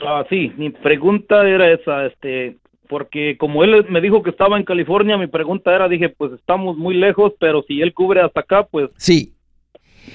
Ah, 0.00 0.24
sí, 0.30 0.52
mi 0.56 0.70
pregunta 0.70 1.44
era 1.44 1.72
esa, 1.72 2.06
este, 2.06 2.58
porque 2.88 3.36
como 3.38 3.64
él 3.64 3.86
me 3.88 4.00
dijo 4.00 4.22
que 4.22 4.30
estaba 4.30 4.56
en 4.56 4.64
California, 4.64 5.16
mi 5.18 5.26
pregunta 5.26 5.74
era, 5.74 5.88
dije, 5.88 6.08
pues 6.08 6.32
estamos 6.32 6.76
muy 6.76 6.94
lejos, 6.94 7.32
pero 7.38 7.64
si 7.66 7.80
él 7.80 7.94
cubre 7.94 8.20
hasta 8.20 8.40
acá, 8.40 8.64
pues... 8.64 8.90
Sí. 8.96 9.34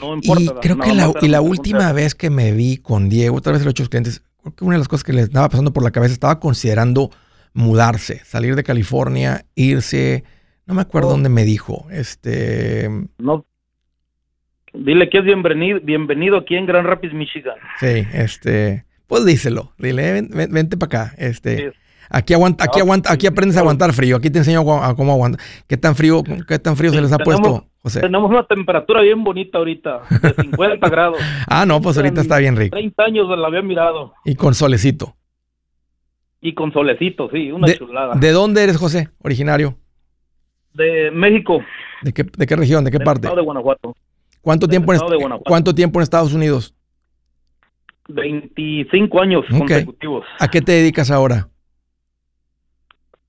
No 0.02 0.16
importa. 0.16 0.44
Y 0.44 0.48
creo 0.62 0.78
que 0.78 0.94
la, 0.94 1.12
y 1.22 1.28
la 1.28 1.42
última 1.42 1.92
vez 1.94 2.16
que 2.16 2.30
me 2.30 2.52
vi 2.52 2.78
con 2.78 3.10
Diego, 3.10 3.38
otra 3.38 3.54
vez 3.54 3.64
los 3.64 3.72
ocho 3.72 3.90
clientes, 3.90 4.24
creo 4.42 4.56
que 4.56 4.64
una 4.64 4.76
de 4.76 4.80
las 4.80 4.88
cosas 4.88 5.04
que 5.04 5.14
le 5.14 5.22
estaba 5.22 5.50
pasando 5.50 5.74
por 5.74 5.84
la 5.84 5.92
cabeza, 5.92 6.14
estaba 6.14 6.40
considerando 6.40 7.10
mudarse, 7.54 8.20
salir 8.24 8.56
de 8.56 8.64
California, 8.64 9.46
irse, 9.56 10.24
no 10.68 10.76
me 10.76 10.82
acuerdo 10.82 11.10
oh. 11.10 11.12
dónde 11.12 11.30
me 11.30 11.44
dijo, 11.44 11.88
este... 11.92 12.88
No, 13.18 13.46
Dile 14.74 15.10
que 15.10 15.18
es 15.18 15.24
bienvenido, 15.24 15.80
bienvenido 15.82 16.38
aquí 16.38 16.56
en 16.56 16.66
Grand 16.66 16.86
Rapids, 16.86 17.14
Michigan. 17.14 17.56
Sí, 17.80 18.06
este, 18.14 18.86
pues 19.08 19.26
díselo, 19.26 19.74
dile, 19.78 20.22
vente 20.22 20.78
para 20.78 21.06
acá, 21.06 21.16
este, 21.18 21.74
Aquí 22.10 22.34
aguanta, 22.34 22.64
aquí 22.64 22.80
aguanta, 22.80 23.14
aquí 23.14 23.28
aprendes 23.28 23.58
a 23.58 23.60
aguantar 23.60 23.94
frío. 23.94 24.18
Aquí 24.18 24.30
te 24.30 24.40
enseño 24.40 24.62
a 24.82 24.96
cómo 24.96 25.12
aguantar. 25.12 25.42
¿Qué 25.68 25.78
tan 25.78 25.96
frío, 25.96 26.24
qué 26.48 26.58
tan 26.58 26.76
frío 26.76 26.92
se 26.92 27.02
les 27.02 27.12
ha 27.12 27.20
puesto, 27.20 27.68
José? 27.84 28.02
Tenemos 28.02 28.30
una 28.30 28.44
temperatura 28.46 29.02
bien 29.02 29.24
bonita 29.24 29.60
ahorita, 29.60 30.02
de 30.22 30.34
50 30.42 30.90
grados. 30.90 31.20
Ah, 31.48 31.66
no, 31.66 31.80
pues 31.82 31.98
ahorita 31.98 32.22
está 32.22 32.40
bien 32.40 32.56
rico. 32.56 32.76
30 32.76 33.04
años 33.04 33.28
la 33.38 33.48
había 33.48 33.62
mirado. 33.62 34.14
Y 34.26 34.36
con 34.36 34.56
solecito. 34.56 35.16
Y 36.42 36.54
con 36.54 36.72
solecito, 36.72 37.30
sí, 37.32 37.52
una 37.52 37.72
chulada. 37.74 38.16
¿De 38.16 38.32
dónde 38.32 38.64
eres, 38.64 38.78
José, 38.78 39.10
originario? 39.22 39.76
De 40.74 41.12
México. 41.12 41.60
¿De 42.02 42.14
qué, 42.14 42.24
de 42.24 42.48
qué 42.48 42.56
región, 42.56 42.86
de 42.86 42.92
qué 42.92 43.00
parte? 43.00 43.28
Estado 43.28 43.36
de 43.36 43.44
Guanajuato. 43.44 43.94
¿Cuánto 44.42 44.68
tiempo, 44.68 44.94
en, 44.94 45.00
¿Cuánto 45.46 45.76
tiempo 45.76 46.00
en 46.00 46.04
Estados 46.04 46.34
Unidos? 46.34 46.74
25 48.08 49.22
años 49.22 49.46
consecutivos. 49.50 50.26
¿A 50.40 50.48
qué 50.48 50.62
te 50.62 50.72
dedicas 50.72 51.12
ahora? 51.12 51.50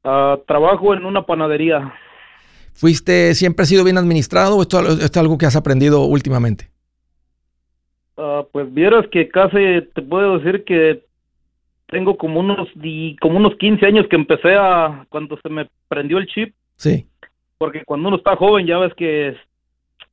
Uh, 0.03 0.39
trabajo 0.47 0.95
en 0.95 1.05
una 1.05 1.27
panadería. 1.27 1.95
¿Fuiste, 2.73 3.35
siempre 3.35 3.65
has 3.65 3.69
sido 3.69 3.85
bien 3.85 3.99
administrado 3.99 4.57
o 4.57 4.63
esto, 4.63 4.81
es 4.81 5.15
algo 5.17 5.37
que 5.37 5.47
has 5.47 5.57
aprendido 5.57 6.05
últimamente? 6.05 6.71
Uh, 8.17 8.45
pues 8.51 8.73
vieras 8.73 9.07
que 9.13 9.29
casi 9.29 9.83
te 9.95 10.03
puedo 10.03 10.39
decir 10.39 10.65
que 10.65 11.05
tengo 11.89 12.17
como 12.17 12.41
unos, 12.41 12.69
como 13.21 13.37
unos 13.37 13.57
15 13.57 13.85
años 13.85 14.07
que 14.09 14.17
empecé 14.17 14.55
a, 14.55 15.05
cuando 15.11 15.39
se 15.43 15.49
me 15.49 15.69
prendió 15.89 16.19
el 16.19 16.27
chip. 16.27 16.55
Sí. 16.77 17.07
Porque 17.59 17.85
cuando 17.85 18.09
uno 18.09 18.17
está 18.17 18.37
joven 18.37 18.67
ya 18.67 18.79
ves 18.79 18.95
que 18.95 19.37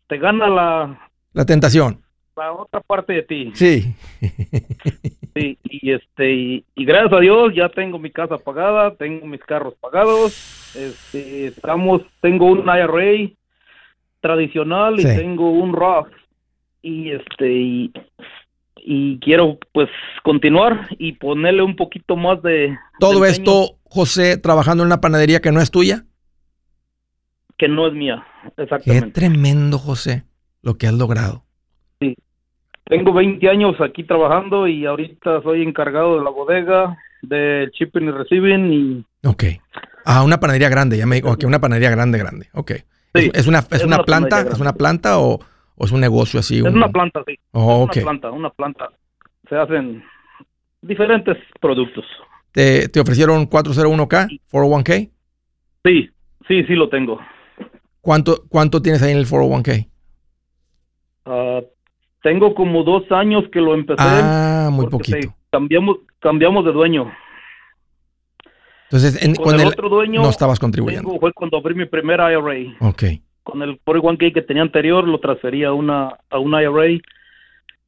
te 0.07 0.17
gana 0.17 0.49
la... 0.49 1.09
La 1.33 1.45
tentación 1.45 2.06
la 2.37 2.53
otra 2.53 2.79
parte 2.81 3.13
de 3.13 3.23
ti. 3.23 3.51
Sí. 3.55 3.95
sí, 5.35 5.57
y 5.63 5.91
este, 5.91 6.33
y, 6.33 6.65
gracias 6.75 7.13
a 7.13 7.19
Dios 7.19 7.53
ya 7.55 7.69
tengo 7.69 7.97
mi 7.99 8.11
casa 8.11 8.37
pagada, 8.37 8.95
tengo 8.95 9.25
mis 9.25 9.41
carros 9.41 9.73
pagados, 9.81 10.75
este, 10.75 11.47
estamos, 11.47 12.03
tengo 12.21 12.45
un 12.45 12.59
IRA 12.59 13.31
tradicional 14.21 14.99
y 14.99 15.03
tengo 15.03 15.49
un 15.49 15.73
Roth 15.73 16.11
y 16.81 17.11
este, 17.11 17.51
y, 17.51 17.91
y 18.77 19.19
quiero 19.19 19.57
pues 19.73 19.89
continuar 20.23 20.87
y 20.99 21.13
ponerle 21.13 21.63
un 21.63 21.75
poquito 21.75 22.15
más 22.15 22.41
de... 22.43 22.77
Todo 22.99 23.25
esto, 23.25 23.79
José, 23.83 24.37
trabajando 24.37 24.83
en 24.83 24.87
una 24.87 25.01
panadería 25.01 25.41
que 25.41 25.51
no 25.51 25.59
es 25.59 25.71
tuya. 25.71 26.05
Que 27.57 27.67
no 27.67 27.87
es 27.87 27.93
mía, 27.93 28.23
exactamente. 28.57 29.07
Qué 29.07 29.11
tremendo, 29.11 29.79
José, 29.79 30.25
lo 30.61 30.77
que 30.77 30.85
has 30.85 30.93
logrado. 30.93 31.46
Tengo 32.87 33.13
20 33.13 33.49
años 33.49 33.79
aquí 33.81 34.03
trabajando 34.03 34.67
y 34.67 34.85
ahorita 34.85 35.41
soy 35.41 35.63
encargado 35.63 36.17
de 36.17 36.23
la 36.23 36.29
bodega, 36.29 36.97
de 37.21 37.69
shipping 37.73 38.07
y 38.07 38.11
receiving 38.11 38.73
y... 38.73 39.27
Ok. 39.27 39.43
Ah, 40.05 40.23
una 40.23 40.39
panadería 40.39 40.69
grande, 40.69 40.97
ya 40.97 41.05
me 41.05 41.15
digo, 41.15 41.35
una 41.45 41.59
panadería 41.59 41.89
grande, 41.91 42.17
grande. 42.17 42.47
Ok. 42.53 42.71
¿Es, 43.13 43.47
una, 43.47 43.59
es, 43.71 43.83
una, 43.83 43.99
planta? 43.99 44.41
¿Es 44.41 44.59
una 44.59 44.73
planta 44.73 45.19
o, 45.19 45.39
es 45.79 45.91
un 45.91 45.99
negocio 45.99 46.39
así? 46.39 46.57
Es 46.57 46.63
una 46.63 46.89
planta, 46.89 47.21
sí. 47.25 47.37
Oh, 47.51 47.83
Una 47.83 47.93
planta, 47.93 48.31
una 48.31 48.49
planta. 48.51 48.89
Se 49.49 49.55
hacen 49.55 50.03
diferentes 50.81 51.37
productos. 51.59 52.05
¿Te, 52.51 52.89
te 52.89 52.99
ofrecieron 52.99 53.49
401k, 53.49 54.39
401k? 54.51 55.09
Sí, 55.83 56.09
sí, 56.47 56.63
sí 56.63 56.75
lo 56.75 56.89
tengo. 56.89 57.19
¿Cuánto, 58.01 58.43
cuánto 58.49 58.81
tienes 58.81 59.01
ahí 59.01 59.11
en 59.11 59.17
el 59.17 59.25
401k? 59.25 59.89
Ah, 61.25 61.61
tengo 62.21 62.53
como 62.53 62.83
dos 62.83 63.11
años 63.11 63.43
que 63.51 63.61
lo 63.61 63.73
empecé. 63.73 64.01
Ah, 64.01 64.69
muy 64.71 64.87
poquito. 64.87 65.33
Cambiamos, 65.49 65.97
cambiamos 66.19 66.65
de 66.65 66.71
dueño. 66.71 67.11
Entonces, 68.89 69.37
con, 69.37 69.59
el, 69.59 69.67
otro 69.67 69.89
dueño 69.89 70.21
no 70.21 70.29
estabas 70.29 70.59
contribuyendo. 70.59 71.17
fue 71.19 71.33
cuando 71.33 71.57
abrí 71.57 71.75
mi 71.75 71.85
primer 71.85 72.19
IRA. 72.19 72.77
Ok. 72.79 73.03
Con 73.43 73.61
el 73.61 73.79
401k 73.83 74.33
que 74.33 74.41
tenía 74.41 74.63
anterior 74.63 75.07
lo 75.07 75.19
transferí 75.19 75.63
a 75.63 75.73
una 75.73 76.17
a 76.29 76.39
un 76.39 76.53
IRA 76.53 77.01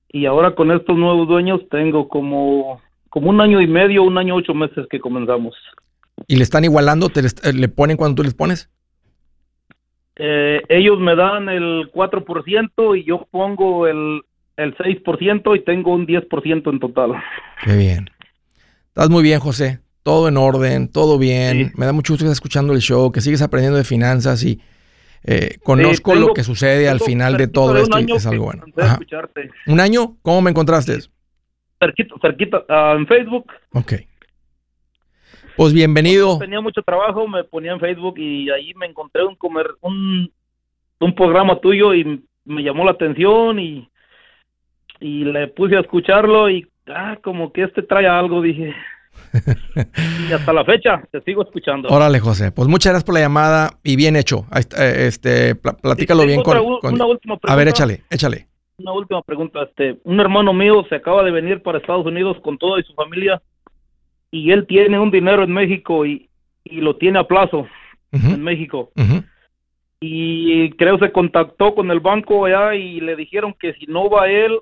y 0.10 0.26
ahora 0.26 0.56
con 0.56 0.72
estos 0.72 0.98
nuevos 0.98 1.28
dueños 1.28 1.62
tengo 1.70 2.10
como 2.10 2.82
como 3.10 3.30
un 3.30 3.42
año 3.42 3.62
y 3.62 3.68
medio, 3.68 4.04
un 4.04 4.18
año 4.18 4.36
ocho 4.36 4.54
meses 4.54 4.86
que 4.90 5.00
comenzamos. 5.00 5.56
¿Y 6.28 6.36
le 6.36 6.44
están 6.44 6.64
igualando? 6.64 7.10
¿Te 7.10 7.22
le 7.54 7.70
ponen 7.70 7.98
cuando 7.98 8.16
tú 8.16 8.24
les 8.24 8.34
pones? 8.34 8.70
Eh, 10.22 10.62
ellos 10.68 11.00
me 11.00 11.16
dan 11.16 11.48
el 11.48 11.90
4% 11.94 13.00
y 13.00 13.06
yo 13.06 13.26
pongo 13.32 13.88
el, 13.88 14.22
el 14.58 14.76
6% 14.76 15.56
y 15.56 15.64
tengo 15.64 15.94
un 15.94 16.06
10% 16.06 16.70
en 16.70 16.80
total. 16.80 17.14
Qué 17.64 17.76
bien. 17.78 18.10
Estás 18.90 19.10
muy 19.10 19.24
bien, 19.24 19.40
José. 19.40 19.80
Todo 20.04 20.28
en 20.28 20.36
orden, 20.36 20.92
todo 20.92 21.18
bien. 21.18 21.72
Me 21.78 21.86
da 21.86 21.94
mucho 21.94 22.14
gusto 22.14 22.26
que 22.26 22.28
estés 22.28 22.38
escuchando 22.38 22.74
el 22.74 22.80
show, 22.80 23.12
que 23.12 23.22
sigues 23.22 23.42
aprendiendo 23.42 23.78
de 23.78 23.86
finanzas 23.86 24.44
y 24.44 24.60
eh, 25.24 25.58
conozco 25.64 26.16
lo 26.16 26.34
que 26.34 26.44
sucede 26.44 26.90
al 26.90 27.00
final 27.00 27.38
de 27.38 27.48
todo 27.48 27.78
esto 27.78 28.00
y 28.00 28.12
es 28.12 28.26
algo 28.26 28.46
bueno. 28.46 28.66
¿Un 29.68 29.80
año? 29.80 30.18
¿Cómo 30.22 30.42
me 30.42 30.50
encontraste? 30.50 30.98
Cerquita, 31.80 32.16
cerquita, 32.22 32.66
ah, 32.68 32.96
en 32.98 33.08
Facebook. 33.08 33.46
Ok. 33.72 33.94
Pues 35.60 35.74
bienvenido. 35.74 36.40
tenía 36.40 36.62
mucho 36.62 36.82
trabajo, 36.84 37.28
me 37.28 37.44
ponía 37.44 37.74
en 37.74 37.82
Facebook 37.82 38.18
y 38.18 38.50
ahí 38.50 38.74
me 38.76 38.86
encontré 38.86 39.26
un 39.26 39.36
comer, 39.36 39.68
un, 39.82 40.32
un 41.02 41.14
programa 41.14 41.60
tuyo 41.60 41.94
y 41.94 42.24
me 42.46 42.64
llamó 42.64 42.86
la 42.86 42.92
atención 42.92 43.60
y, 43.60 43.90
y 45.02 45.26
le 45.26 45.50
puse 45.50 45.76
a 45.76 45.82
escucharlo 45.82 46.50
y 46.50 46.66
ah, 46.88 47.18
como 47.22 47.52
que 47.52 47.64
este 47.64 47.84
trae 47.84 48.08
algo, 48.08 48.42
dije. 48.42 48.74
y 50.30 50.32
hasta 50.32 50.54
la 50.54 50.64
fecha 50.64 51.04
te 51.12 51.20
sigo 51.24 51.44
escuchando. 51.44 51.90
Órale, 51.90 52.22
José. 52.22 52.54
Pues 52.54 52.70
muchas 52.70 52.94
gracias 52.94 53.04
por 53.04 53.16
la 53.16 53.20
llamada 53.20 53.72
y 53.84 53.98
bien 53.98 54.16
hecho. 54.16 54.46
Eh, 54.56 55.08
este, 55.08 55.56
platícalo 55.56 56.26
bien 56.26 56.42
con, 56.42 56.58
Una 56.58 57.06
última 57.06 57.36
pregunta. 57.36 57.52
A 57.52 57.56
ver, 57.58 57.68
échale, 57.68 58.04
échale. 58.10 58.48
Una 58.78 58.94
última 58.94 59.22
pregunta. 59.24 59.64
Este, 59.64 60.00
un 60.06 60.22
hermano 60.22 60.54
mío 60.54 60.86
se 60.88 60.96
acaba 60.96 61.22
de 61.22 61.32
venir 61.32 61.62
para 61.62 61.80
Estados 61.80 62.06
Unidos 62.06 62.38
con 62.42 62.58
toda 62.58 62.80
y 62.80 62.84
su 62.84 62.94
familia 62.94 63.42
y 64.32 64.52
él 64.52 64.66
tiene 64.68 65.00
un 65.00 65.12
dinero 65.12 65.44
en 65.44 65.52
México 65.52 66.06
y, 66.06 66.30
y 66.64 66.82
lo 66.82 66.96
tiene 66.96 67.20
a 67.20 67.24
plazo 67.24 67.68
en 68.12 68.42
México. 68.42 68.92
Y 70.02 70.70
creo 70.72 70.98
se 70.98 71.12
contactó 71.12 71.76
con 71.76 71.92
el 71.92 72.00
banco 72.00 72.46
allá 72.46 72.76
y 72.76 73.02
le 73.02 73.16
dijeron 73.16 73.54
que 73.60 73.74
si 73.74 73.86
no 73.86 74.10
va 74.10 74.30
él 74.30 74.58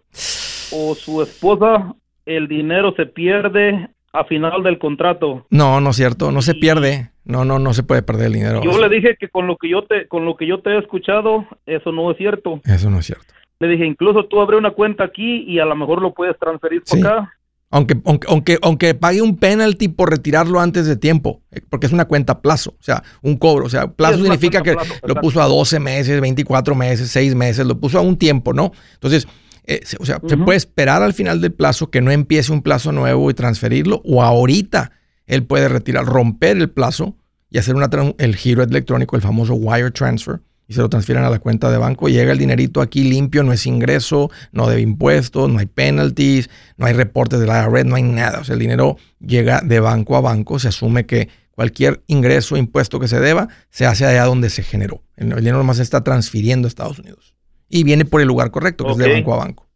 o 0.72 0.96
su 0.96 1.22
esposa, 1.22 1.94
el 2.26 2.48
dinero 2.48 2.94
se 2.96 3.06
pierde 3.06 3.90
a 4.14 4.24
final 4.24 4.64
del 4.64 4.80
contrato. 4.80 5.46
No, 5.50 5.80
no 5.80 5.92
es 5.92 5.96
cierto, 5.96 6.32
no 6.32 6.42
se 6.42 6.56
pierde. 6.56 7.12
No, 7.24 7.44
no, 7.44 7.60
no 7.60 7.74
se 7.74 7.84
puede 7.84 8.04
perder 8.04 8.28
el 8.28 8.34
dinero. 8.34 8.62
Yo 8.64 8.80
le 8.80 8.88
dije 8.88 9.18
que 9.20 9.28
con 9.28 9.48
lo 9.48 9.58
que 9.58 9.70
yo 9.70 9.84
te, 9.84 10.08
con 10.08 10.24
lo 10.24 10.38
que 10.38 10.48
yo 10.48 10.62
te 10.62 10.70
he 10.72 10.78
escuchado, 10.80 11.46
eso 11.66 11.92
no 11.92 12.10
es 12.10 12.18
cierto. 12.18 12.62
Eso 12.64 12.90
no 12.90 13.00
es 13.00 13.06
cierto. 13.06 13.34
Le 13.60 13.68
dije, 13.68 13.86
incluso 13.86 14.26
tú 14.26 14.40
abre 14.40 14.56
una 14.56 14.72
cuenta 14.72 15.04
aquí 15.04 15.44
y 15.46 15.60
a 15.60 15.66
lo 15.66 15.76
mejor 15.76 16.02
lo 16.02 16.14
puedes 16.14 16.40
transferir 16.40 16.84
por 16.84 17.00
acá. 17.00 17.34
Aunque, 17.70 18.00
aunque, 18.06 18.58
aunque, 18.62 18.96
pague 18.96 19.22
un 19.22 19.36
penalty 19.36 19.90
por 19.90 20.10
retirarlo 20.10 20.62
antes 20.62 20.86
de 20.86 20.96
tiempo, 20.96 21.42
eh, 21.52 21.60
porque 21.70 21.88
es 21.88 21.92
una 21.92 22.06
cuenta 22.06 22.34
a 22.34 22.42
plazo, 22.42 22.76
o 22.80 22.84
sea, 22.84 23.04
un 23.22 23.36
cobro. 23.36 23.66
O 23.66 23.70
sea, 23.70 23.92
plazo 23.92 24.24
significa 24.24 24.62
que 24.62 24.76
lo 25.04 25.16
puso 25.16 25.42
a 25.42 25.48
12 25.48 25.80
meses, 25.80 26.22
24 26.22 26.76
meses, 26.76 27.10
6 27.12 27.36
meses, 27.36 27.66
lo 27.66 27.78
puso 27.78 28.00
a 28.00 28.02
un 28.02 28.18
tiempo, 28.18 28.54
¿no? 28.54 28.72
Entonces, 28.94 29.28
eh, 29.66 29.82
o 30.00 30.06
sea, 30.06 30.22
se 30.26 30.38
puede 30.38 30.56
esperar 30.56 31.04
al 31.04 31.14
final 31.14 31.42
del 31.42 31.52
plazo 31.52 31.90
que 31.92 32.00
no 32.00 32.10
empiece 32.12 32.54
un 32.54 32.62
plazo 32.62 32.94
nuevo 32.94 33.30
y 33.30 33.34
transferirlo, 33.34 34.02
o 34.06 34.24
ahorita 34.24 34.92
él 35.26 35.44
puede 35.44 35.68
retirar, 35.68 36.06
romper 36.06 36.56
el 36.56 36.70
plazo 36.70 37.18
y 37.50 37.58
hacer 37.58 37.76
una, 37.76 37.90
el 38.18 38.36
giro 38.38 38.64
electrónico, 38.64 39.18
el 39.18 39.22
famoso 39.22 39.56
wire 39.56 39.92
transfer, 39.92 40.40
y 40.68 40.74
se 40.74 40.82
lo 40.82 40.90
transfieren 40.90 41.24
a 41.24 41.30
la 41.30 41.40
cuenta 41.40 41.72
de 41.72 41.78
banco. 41.78 42.10
Llega 42.10 42.32
el 42.32 42.38
dinerito 42.38 42.82
aquí 42.82 43.04
limpio, 43.04 43.44
no 43.44 43.54
es 43.54 43.66
ingreso, 43.66 44.30
no 44.52 44.68
debe 44.68 44.82
impuestos, 44.82 45.50
no 45.50 45.60
hay 45.60 45.66
penalties, 45.66 46.50
no 46.78 46.86
hay 46.86 46.94
reportes 46.94 47.40
de 47.40 47.48
la 47.48 47.64
IRS, 47.64 47.86
no 47.86 47.96
hay 47.96 48.04
nada. 48.04 48.40
O 48.40 48.44
sea, 48.44 48.54
el 48.54 48.60
dinero 48.60 48.98
llega 49.20 49.62
de 49.62 49.80
banco 49.80 50.18
a 50.18 50.22
banco, 50.22 50.60
se 50.60 50.68
asume 50.68 51.06
que 51.06 51.30
cualquier 51.52 52.04
ingreso 52.08 52.56
o 52.56 52.58
impuesto 52.58 53.00
que 53.00 53.08
se 53.08 53.20
deba 53.20 53.48
se 53.70 53.86
hace 53.86 54.06
allá 54.06 54.26
donde 54.26 54.50
se 54.50 54.62
generó. 54.62 55.02
El, 55.16 55.30
dinero 55.30 55.58
nomás 55.58 55.78
se 55.78 55.84
está 55.84 56.04
transfiriendo 56.04 56.68
a 56.68 56.70
Estados 56.70 57.00
Unidos. 57.00 57.34
Y 57.70 57.84
viene 57.84 58.06
por 58.06 58.22
el 58.22 58.28
lugar 58.28 58.52
correcto, 58.52 58.86
que 58.86 58.92
es 58.92 58.98
de 58.98 59.14
banco 59.14 59.34
a 59.34 59.38
banco. 59.38 59.68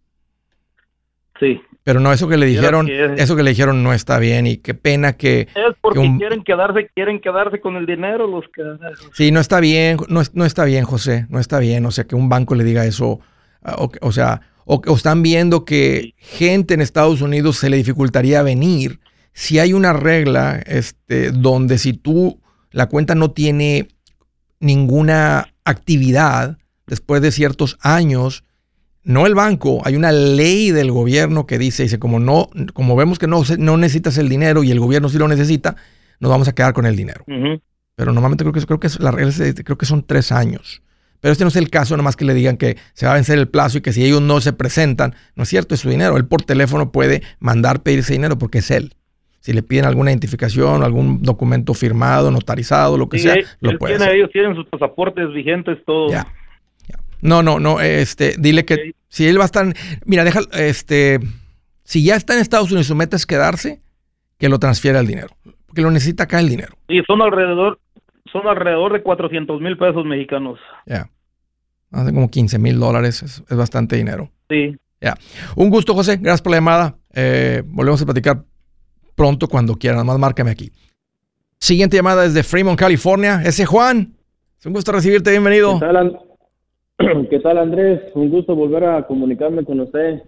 Sí. 1.39 1.59
Pero 1.83 1.99
no, 1.99 2.13
eso 2.13 2.27
que 2.27 2.37
le 2.37 2.45
dijeron, 2.45 2.87
eso 3.17 3.35
que 3.35 3.41
le 3.41 3.51
dijeron 3.51 3.81
no 3.81 3.91
está 3.91 4.19
bien 4.19 4.45
y 4.45 4.57
qué 4.57 4.75
pena 4.75 5.13
que... 5.13 5.47
Es 5.55 5.75
porque 5.81 5.99
quieren 6.19 6.43
quedarse, 6.43 6.91
quieren 6.93 7.19
quedarse 7.19 7.59
con 7.59 7.75
el 7.75 7.87
dinero 7.87 8.27
los 8.27 8.45
que... 8.53 8.61
Sí, 9.13 9.31
no 9.31 9.39
está 9.39 9.59
bien, 9.59 9.97
no, 10.07 10.21
no 10.33 10.45
está 10.45 10.63
bien, 10.63 10.85
José, 10.85 11.25
no 11.29 11.39
está 11.39 11.57
bien, 11.57 11.85
o 11.87 11.91
sea, 11.91 12.03
que 12.03 12.15
un 12.15 12.29
banco 12.29 12.53
le 12.53 12.63
diga 12.63 12.85
eso, 12.85 13.19
ah, 13.63 13.77
o, 14.01 14.11
sea, 14.11 14.41
o, 14.65 14.79
están 14.95 15.23
viendo 15.23 15.65
que 15.65 16.13
gente 16.17 16.75
en 16.75 16.81
Estados 16.81 17.21
Unidos 17.21 17.57
se 17.57 17.71
le 17.71 17.77
dificultaría 17.77 18.43
venir 18.43 18.99
si 19.33 19.57
hay 19.57 19.73
una 19.73 19.93
regla 19.93 20.61
este, 20.67 21.31
donde 21.31 21.79
si 21.79 21.93
tú, 21.93 22.41
la 22.69 22.89
cuenta 22.89 23.15
no 23.15 23.31
tiene 23.31 23.87
ninguna 24.59 25.53
actividad 25.65 26.59
después 26.85 27.23
de 27.23 27.31
ciertos 27.31 27.79
años, 27.81 28.43
no 29.03 29.25
el 29.25 29.35
banco, 29.35 29.81
hay 29.83 29.95
una 29.95 30.11
ley 30.11 30.71
del 30.71 30.91
gobierno 30.91 31.45
que 31.45 31.57
dice, 31.57 31.83
dice, 31.83 31.99
como 31.99 32.19
no, 32.19 32.49
como 32.73 32.95
vemos 32.95 33.19
que 33.19 33.27
no, 33.27 33.43
no 33.57 33.77
necesitas 33.77 34.17
el 34.17 34.29
dinero 34.29 34.63
y 34.63 34.71
el 34.71 34.79
gobierno 34.79 35.09
sí 35.09 35.17
lo 35.17 35.27
necesita, 35.27 35.75
nos 36.19 36.29
vamos 36.29 36.47
a 36.47 36.53
quedar 36.53 36.73
con 36.73 36.85
el 36.85 36.95
dinero. 36.95 37.23
Pero 37.95 38.13
normalmente 38.13 38.43
creo 38.43 38.53
que, 38.53 38.65
creo 38.65 38.79
que 38.79 38.89
la 38.99 39.11
regla 39.11 39.33
creo 39.63 39.77
que 39.77 39.85
son 39.85 40.03
tres 40.03 40.31
años. 40.31 40.81
Pero 41.19 41.31
este 41.31 41.43
no 41.43 41.49
es 41.49 41.55
el 41.55 41.69
caso, 41.69 41.95
nomás 41.97 42.15
que 42.15 42.25
le 42.25 42.33
digan 42.33 42.57
que 42.57 42.77
se 42.93 43.05
va 43.05 43.11
a 43.11 43.15
vencer 43.15 43.37
el 43.37 43.47
plazo 43.47 43.77
y 43.77 43.81
que 43.81 43.93
si 43.93 44.03
ellos 44.03 44.21
no 44.21 44.41
se 44.41 44.53
presentan, 44.53 45.13
no 45.35 45.43
es 45.43 45.49
cierto, 45.49 45.75
es 45.75 45.81
su 45.81 45.89
dinero. 45.89 46.17
Él 46.17 46.25
por 46.25 46.41
teléfono 46.41 46.91
puede 46.91 47.21
mandar 47.39 47.83
pedir 47.83 47.99
ese 47.99 48.13
dinero 48.13 48.37
porque 48.37 48.59
es 48.59 48.71
él. 48.71 48.95
Si 49.39 49.53
le 49.53 49.63
piden 49.63 49.85
alguna 49.85 50.11
identificación, 50.11 50.83
algún 50.83 51.21
documento 51.21 51.73
firmado, 51.73 52.29
notarizado, 52.29 52.97
lo 52.97 53.09
que 53.09 53.19
sea, 53.19 53.35
lo 53.59 53.77
puede 53.77 53.95
Ellos 54.15 54.29
tienen 54.31 54.55
sus 54.55 54.67
pasaportes 54.67 55.31
vigentes, 55.33 55.79
todo. 55.85 56.09
No, 57.21 57.43
no, 57.43 57.59
no, 57.59 57.79
este, 57.81 58.35
dile 58.37 58.65
que 58.65 58.93
si 59.07 59.27
él 59.27 59.37
va 59.37 59.43
a 59.43 59.45
estar, 59.45 59.65
mira, 60.05 60.23
deja, 60.23 60.41
este, 60.53 61.19
si 61.83 62.03
ya 62.03 62.15
está 62.15 62.33
en 62.33 62.39
Estados 62.39 62.71
Unidos 62.71 62.87
y 62.87 62.89
su 62.89 62.95
meta 62.95 63.15
es 63.15 63.25
quedarse, 63.25 63.81
que 64.37 64.49
lo 64.49 64.59
transfiera 64.59 64.99
el 64.99 65.07
dinero, 65.07 65.29
porque 65.67 65.81
lo 65.81 65.91
necesita 65.91 66.23
acá 66.23 66.39
el 66.39 66.49
dinero. 66.49 66.75
Y 66.87 67.01
son 67.03 67.21
alrededor, 67.21 67.79
son 68.31 68.47
alrededor 68.47 68.93
de 68.93 69.03
400 69.03 69.61
mil 69.61 69.77
pesos 69.77 70.05
mexicanos. 70.05 70.59
Ya, 70.85 71.09
hace 71.91 72.13
como 72.13 72.29
15 72.29 72.57
mil 72.57 72.79
dólares, 72.79 73.21
es, 73.21 73.43
bastante 73.55 73.95
dinero. 73.95 74.31
Sí. 74.49 74.75
Ya, 74.99 75.15
un 75.55 75.69
gusto, 75.69 75.93
José, 75.93 76.17
gracias 76.17 76.41
por 76.41 76.51
la 76.51 76.57
llamada. 76.57 76.95
Eh, 77.13 77.63
volvemos 77.65 78.01
a 78.01 78.05
platicar 78.05 78.43
pronto 79.15 79.47
cuando 79.47 79.75
quieran, 79.75 79.97
nada 79.97 80.05
más 80.05 80.19
márcame 80.19 80.51
aquí. 80.51 80.71
Siguiente 81.59 81.97
llamada 81.97 82.23
desde 82.23 82.41
Fremont, 82.41 82.79
California. 82.79 83.41
Ese 83.43 83.65
Juan. 83.67 84.15
Es 84.59 84.65
un 84.65 84.73
gusto 84.73 84.91
recibirte, 84.91 85.29
bienvenido. 85.29 85.79
¿Qué 85.79 85.85
tal, 85.85 86.19
Andrés? 87.57 88.01
Un 88.13 88.29
gusto 88.29 88.55
volver 88.55 88.83
a 88.83 89.07
comunicarme 89.07 89.63
con 89.63 89.79
usted. 89.79 90.21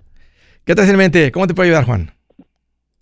¿Qué 0.65 0.75
tal, 0.75 0.97
mente? 0.97 1.31
¿Cómo 1.31 1.47
te 1.47 1.53
puedo 1.53 1.67
ayudar, 1.67 1.85
Juan? 1.85 2.09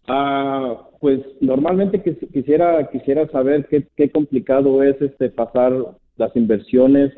Ah, 0.07 0.87
pues 0.99 1.19
normalmente 1.39 2.01
quisiera 2.33 2.89
quisiera 2.89 3.27
saber 3.29 3.67
qué, 3.69 3.87
qué 3.95 4.09
complicado 4.09 4.83
es 4.83 4.99
este 5.01 5.29
pasar 5.29 5.73
las 6.17 6.35
inversiones 6.35 7.13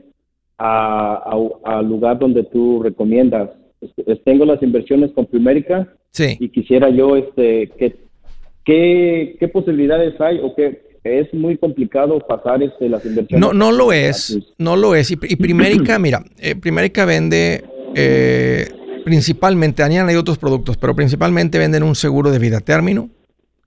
al 0.57 1.87
lugar 1.87 2.19
donde 2.19 2.43
tú 2.43 2.81
recomiendas. 2.83 3.49
Tengo 4.23 4.45
las 4.45 4.61
inversiones 4.61 5.11
con 5.11 5.25
Primérica 5.25 5.87
sí. 6.11 6.37
y 6.39 6.49
quisiera 6.49 6.89
yo 6.89 7.17
este 7.17 7.69
qué, 7.77 7.95
qué, 8.63 9.35
qué 9.39 9.47
posibilidades 9.47 10.19
hay 10.21 10.39
o 10.39 10.55
qué 10.55 10.92
es 11.03 11.33
muy 11.33 11.57
complicado 11.57 12.19
pasar 12.19 12.63
este, 12.63 12.87
las 12.87 13.05
inversiones. 13.05 13.39
No, 13.39 13.53
no 13.53 13.71
lo 13.71 13.91
es, 13.91 14.37
no 14.57 14.75
lo 14.75 14.95
es. 14.95 15.11
Y, 15.11 15.17
Primérica, 15.17 15.99
mira, 15.99 16.23
eh, 16.37 16.55
Primérica 16.55 17.05
vende, 17.05 17.63
eh, 17.95 18.69
principalmente, 19.03 19.83
hay 19.83 20.15
otros 20.15 20.37
productos, 20.37 20.77
pero 20.77 20.95
principalmente 20.95 21.57
venden 21.57 21.83
un 21.83 21.95
seguro 21.95 22.31
de 22.31 22.39
vida 22.39 22.61
término, 22.61 23.09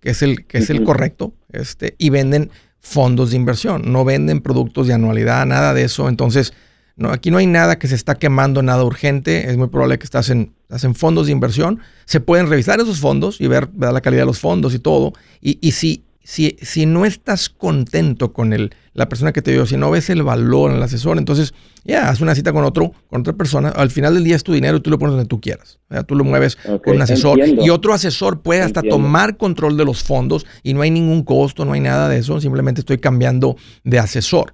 que 0.01 0.11
es 0.11 0.23
el, 0.23 0.47
que 0.47 0.59
es 0.59 0.71
el 0.71 0.83
correcto, 0.83 1.35
este, 1.53 1.95
y 1.99 2.11
venden 2.11 2.51
fondos 2.81 3.31
de 3.31 3.37
inversión, 3.37 3.93
no 3.93 4.05
venden 4.05 4.41
productos 4.41 4.87
de 4.87 4.95
anualidad, 4.95 5.45
nada 5.45 5.75
de 5.75 5.85
eso. 5.85 6.09
Entonces, 6.09 6.55
no, 6.97 7.11
aquí 7.11 7.31
no 7.31 7.37
hay 7.37 7.47
nada 7.47 7.79
que 7.79 7.89
se 7.89 7.95
está 7.95 8.15
quemando, 8.15 8.63
nada 8.63 8.83
urgente. 8.83 9.51
Es 9.51 9.59
muy 9.59 9.69
probable 9.69 9.99
que 9.99 10.05
estás 10.05 10.31
en, 10.31 10.55
en 10.71 10.95
fondos 10.95 11.27
de 11.27 11.33
inversión. 11.33 11.81
Se 12.07 12.21
pueden 12.21 12.49
revisar 12.49 12.81
esos 12.81 13.01
fondos 13.01 13.41
y 13.41 13.49
ver, 13.49 13.69
la 13.79 14.01
calidad 14.01 14.23
de 14.23 14.27
los 14.27 14.39
fondos 14.39 14.75
y 14.75 14.79
todo. 14.79 15.13
Y, 15.43 15.59
y 15.61 15.73
si, 15.73 16.06
si, 16.27 16.57
si 16.61 16.87
no 16.87 17.07
estás 17.07 17.49
contento 17.49 18.33
con 18.33 18.53
el, 18.53 18.75
la 18.95 19.09
persona 19.09 19.33
que 19.33 19.43
te 19.43 19.53
dio, 19.53 19.65
si 19.65 19.77
no 19.77 19.93
ves 19.93 20.11
el 20.11 20.25
valor 20.25 20.73
en 20.73 20.79
el 20.79 20.83
asesor, 20.83 21.19
entonces 21.19 21.55
ya, 21.85 22.09
haz 22.09 22.21
una 22.21 22.35
cita 22.35 22.53
con 22.53 22.65
otro, 22.65 22.91
con 23.09 23.21
otra 23.21 23.35
persona. 23.35 23.69
Al 23.69 23.93
final 23.93 24.15
del 24.15 24.25
día 24.25 24.35
es 24.35 24.43
tu 24.43 24.53
dinero 24.53 24.79
y 24.79 24.81
tú 24.81 24.91
lo 24.91 24.99
pones 24.99 25.13
donde 25.13 25.29
tú 25.29 25.41
quieras. 25.41 25.79
Tú 26.09 26.17
lo 26.17 26.25
mueves 26.25 26.57
con 26.57 26.97
un 26.97 27.03
asesor. 27.03 27.39
Y 27.39 27.71
otro 27.71 27.95
asesor 27.95 28.41
puede 28.41 28.63
hasta 28.63 28.83
tomar 28.83 29.37
control 29.37 29.77
de 29.77 29.85
los 29.85 30.03
fondos 30.03 30.47
y 30.65 30.75
no 30.75 30.83
hay 30.83 30.91
ningún 30.91 31.23
costo, 31.23 31.65
no 31.65 31.75
hay 31.75 31.81
nada 31.81 32.09
de 32.09 32.19
eso. 32.19 32.41
Simplemente 32.41 32.81
estoy 32.81 32.99
cambiando 32.99 33.57
de 33.85 34.01
asesor. 34.01 34.53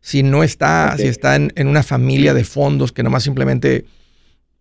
Si 0.00 0.22
no 0.22 0.42
está, 0.42 0.96
si 0.96 1.06
está 1.06 1.36
en, 1.36 1.52
en, 1.54 1.68
una 1.68 1.82
familia 1.82 2.32
de 2.32 2.44
fondos 2.44 2.92
que 2.92 3.02
nomás 3.02 3.24
simplemente 3.24 3.84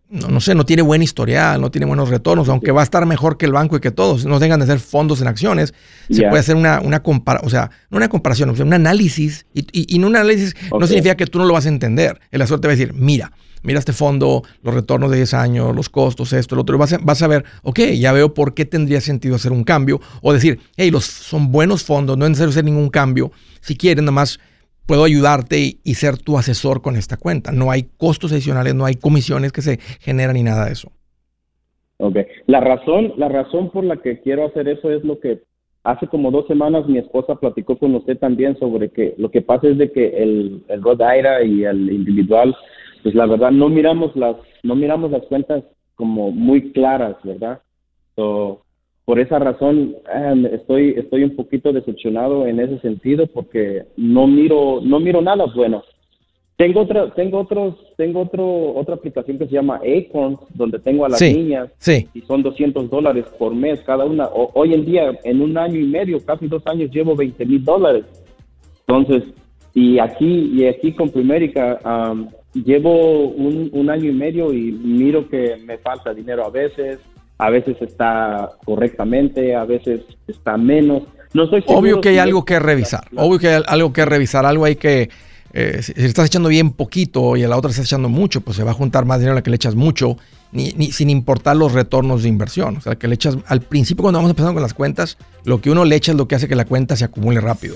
no, 0.09 0.41
sé, 0.41 0.55
no 0.55 0.65
tiene 0.65 0.81
buen 0.81 1.01
historial, 1.01 1.61
no 1.61 1.69
tiene 1.69 1.85
buenos 1.85 2.09
retornos, 2.09 2.49
aunque 2.49 2.71
va 2.71 2.81
a 2.81 2.83
estar 2.83 3.05
mejor 3.05 3.37
que 3.37 3.45
el 3.45 3.51
banco 3.51 3.77
y 3.77 3.79
que 3.79 3.91
todos, 3.91 4.25
no 4.25 4.39
tengan 4.39 4.59
de 4.59 4.65
ser 4.65 4.79
fondos 4.79 5.21
en 5.21 5.27
acciones, 5.27 5.73
se 6.09 6.23
puede 6.23 6.39
hacer 6.39 6.55
una, 6.55 6.81
una 6.81 7.03
comparación, 7.03 7.47
o 7.47 7.49
sea, 7.49 7.69
no 7.91 7.97
una 7.97 8.09
comparación, 8.09 8.49
un 8.49 8.73
análisis, 8.73 9.45
y, 9.53 9.61
y, 9.71 9.95
y 9.95 10.03
un 10.03 10.15
análisis 10.15 10.55
no 10.71 10.87
significa 10.87 11.15
que 11.15 11.27
tú 11.27 11.37
no 11.37 11.45
lo 11.45 11.53
vas 11.53 11.65
a 11.67 11.69
entender. 11.69 12.19
El 12.31 12.41
asesor 12.41 12.59
te 12.59 12.67
va 12.67 12.73
a 12.73 12.75
decir, 12.75 12.93
mira, 12.93 13.31
mira 13.61 13.77
este 13.77 13.93
fondo, 13.93 14.43
los 14.63 14.73
retornos 14.73 15.11
de 15.11 15.17
10 15.17 15.33
años, 15.35 15.75
los 15.75 15.89
costos, 15.89 16.33
esto, 16.33 16.55
lo 16.55 16.63
otro, 16.63 16.77
vas 16.77 16.93
a, 16.93 16.97
vas 16.99 17.21
a 17.21 17.27
ver, 17.27 17.45
ok, 17.61 17.79
ya 17.95 18.11
veo 18.11 18.33
por 18.33 18.55
qué 18.55 18.65
tendría 18.65 19.01
sentido 19.01 19.35
hacer 19.35 19.51
un 19.51 19.63
cambio, 19.63 20.01
o 20.21 20.33
decir, 20.33 20.59
hey, 20.75 20.89
los, 20.89 21.05
son 21.05 21.51
buenos 21.51 21.83
fondos, 21.83 22.17
no 22.17 22.25
es 22.25 22.31
necesario 22.31 22.49
hacer 22.49 22.65
ningún 22.65 22.89
cambio, 22.89 23.31
si 23.61 23.75
quieren, 23.75 24.05
nomás 24.05 24.39
puedo 24.89 25.03
ayudarte 25.03 25.77
y, 25.83 25.93
ser 25.93 26.17
tu 26.17 26.35
asesor 26.39 26.81
con 26.81 26.95
esta 26.95 27.15
cuenta. 27.15 27.51
No 27.51 27.69
hay 27.69 27.83
costos 27.95 28.31
adicionales, 28.31 28.73
no 28.73 28.85
hay 28.85 28.95
comisiones 28.95 29.51
que 29.51 29.61
se 29.61 29.77
generan 29.99 30.33
ni 30.33 30.41
nada 30.41 30.65
de 30.65 30.71
eso. 30.71 30.89
Ok. 31.97 32.17
La 32.47 32.59
razón, 32.59 33.13
la 33.17 33.29
razón 33.29 33.69
por 33.69 33.83
la 33.83 33.97
que 33.97 34.19
quiero 34.21 34.47
hacer 34.47 34.67
eso 34.67 34.89
es 34.89 35.03
lo 35.03 35.19
que 35.19 35.43
hace 35.83 36.07
como 36.07 36.31
dos 36.31 36.47
semanas 36.47 36.87
mi 36.87 36.97
esposa 36.97 37.35
platicó 37.35 37.77
con 37.77 37.93
usted 37.93 38.17
también 38.17 38.57
sobre 38.57 38.89
que 38.89 39.13
lo 39.19 39.29
que 39.29 39.43
pasa 39.43 39.67
es 39.67 39.77
de 39.77 39.91
que 39.91 40.07
el, 40.23 40.63
el 40.67 40.81
y 41.45 41.65
el 41.65 41.91
individual, 41.91 42.57
pues 43.03 43.13
la 43.13 43.27
verdad 43.27 43.51
no 43.51 43.69
miramos 43.69 44.15
las, 44.15 44.37
no 44.63 44.75
miramos 44.75 45.11
las 45.11 45.21
cuentas 45.27 45.63
como 45.93 46.31
muy 46.31 46.71
claras, 46.71 47.15
¿verdad? 47.23 47.61
So, 48.15 48.65
por 49.09 49.19
esa 49.19 49.39
razón 49.39 49.95
em, 50.13 50.45
estoy 50.45 50.93
estoy 50.95 51.23
un 51.23 51.35
poquito 51.35 51.73
decepcionado 51.73 52.45
en 52.45 52.59
ese 52.59 52.77
sentido 52.77 53.25
porque 53.25 53.85
no 53.97 54.27
miro 54.27 54.81
no 54.83 54.99
miro 54.99 55.19
nada 55.19 55.45
bueno. 55.55 55.83
Tengo 56.57 56.81
otra 56.81 57.11
tengo 57.15 57.39
otros 57.39 57.73
tengo 57.97 58.21
otro 58.21 58.75
otra 58.75 58.93
aplicación 58.93 59.39
que 59.39 59.47
se 59.47 59.53
llama 59.53 59.77
Acorns 59.77 60.37
donde 60.53 60.77
tengo 60.77 61.05
a 61.05 61.09
las 61.09 61.23
niñas 61.23 61.71
y 62.13 62.21
son 62.21 62.43
200 62.43 62.87
dólares 62.87 63.25
por 63.39 63.55
mes 63.55 63.79
cada 63.79 64.05
una. 64.05 64.29
Hoy 64.31 64.75
en 64.75 64.85
día 64.85 65.17
en 65.23 65.41
un 65.41 65.57
año 65.57 65.79
y 65.79 65.87
medio 65.87 66.23
casi 66.23 66.47
dos 66.47 66.61
años 66.67 66.91
llevo 66.91 67.15
20 67.15 67.43
mil 67.47 67.65
dólares. 67.65 68.05
Entonces 68.85 69.23
y 69.73 69.97
aquí 69.97 70.51
y 70.53 70.67
aquí 70.67 70.91
con 70.91 71.09
Primérica 71.09 71.79
llevo 72.53 73.29
un, 73.29 73.71
un 73.73 73.89
año 73.89 74.07
y 74.07 74.13
medio 74.13 74.53
y 74.53 74.71
miro 74.71 75.27
que 75.27 75.57
me 75.65 75.79
falta 75.79 76.13
dinero 76.13 76.45
a 76.45 76.51
veces 76.51 76.99
a 77.39 77.49
veces 77.49 77.77
está 77.81 78.51
correctamente, 78.65 79.55
a 79.55 79.63
veces 79.63 80.01
está 80.27 80.57
menos. 80.57 81.03
No 81.33 81.45
estoy 81.45 81.63
Obvio 81.67 82.01
que 82.01 82.09
hay 82.09 82.17
algo 82.17 82.43
que 82.43 82.59
revisar, 82.59 83.05
obvio 83.15 83.39
que 83.39 83.47
hay 83.47 83.63
algo 83.65 83.93
que 83.93 84.03
revisar, 84.03 84.45
algo 84.45 84.65
hay 84.65 84.75
que, 84.75 85.09
eh, 85.53 85.81
si, 85.81 85.93
estás 85.95 86.27
echando 86.27 86.49
bien 86.49 86.71
poquito 86.71 87.37
y 87.37 87.43
a 87.43 87.47
la 87.47 87.55
otra 87.55 87.71
estás 87.71 87.85
echando 87.85 88.09
mucho, 88.09 88.41
pues 88.41 88.57
se 88.57 88.63
va 88.63 88.71
a 88.71 88.73
juntar 88.73 89.05
más 89.05 89.19
dinero 89.19 89.33
a 89.33 89.35
la 89.35 89.43
que 89.43 89.51
le 89.51 89.55
echas 89.55 89.75
mucho, 89.75 90.17
ni, 90.51 90.73
ni, 90.73 90.91
sin 90.91 91.09
importar 91.09 91.55
los 91.55 91.71
retornos 91.73 92.23
de 92.23 92.29
inversión. 92.29 92.77
O 92.77 92.81
sea, 92.81 92.95
que 92.95 93.07
le 93.07 93.15
echas, 93.15 93.37
al 93.47 93.61
principio 93.61 94.01
cuando 94.01 94.17
vamos 94.17 94.31
empezando 94.31 94.53
con 94.53 94.63
las 94.63 94.73
cuentas, 94.73 95.17
lo 95.45 95.61
que 95.61 95.71
uno 95.71 95.85
le 95.85 95.95
echa 95.95 96.11
es 96.11 96.17
lo 96.17 96.27
que 96.27 96.35
hace 96.35 96.47
que 96.47 96.55
la 96.55 96.65
cuenta 96.65 96.95
se 96.97 97.05
acumule 97.05 97.39
rápido. 97.39 97.75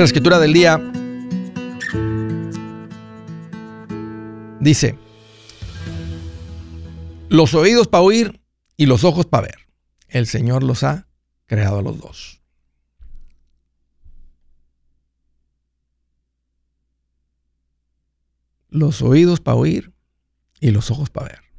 la 0.00 0.06
escritura 0.06 0.38
del 0.38 0.54
día. 0.54 0.78
Dice, 4.58 4.98
los 7.28 7.52
oídos 7.54 7.86
para 7.86 8.02
oír 8.02 8.40
y 8.78 8.86
los 8.86 9.04
ojos 9.04 9.26
para 9.26 9.48
ver. 9.48 9.68
El 10.08 10.26
Señor 10.26 10.62
los 10.62 10.84
ha 10.84 11.06
creado 11.44 11.80
a 11.80 11.82
los 11.82 11.98
dos. 11.98 12.40
Los 18.70 19.02
oídos 19.02 19.40
para 19.40 19.56
oír 19.56 19.92
y 20.60 20.70
los 20.70 20.90
ojos 20.90 21.10
para 21.10 21.28
ver. 21.28 21.49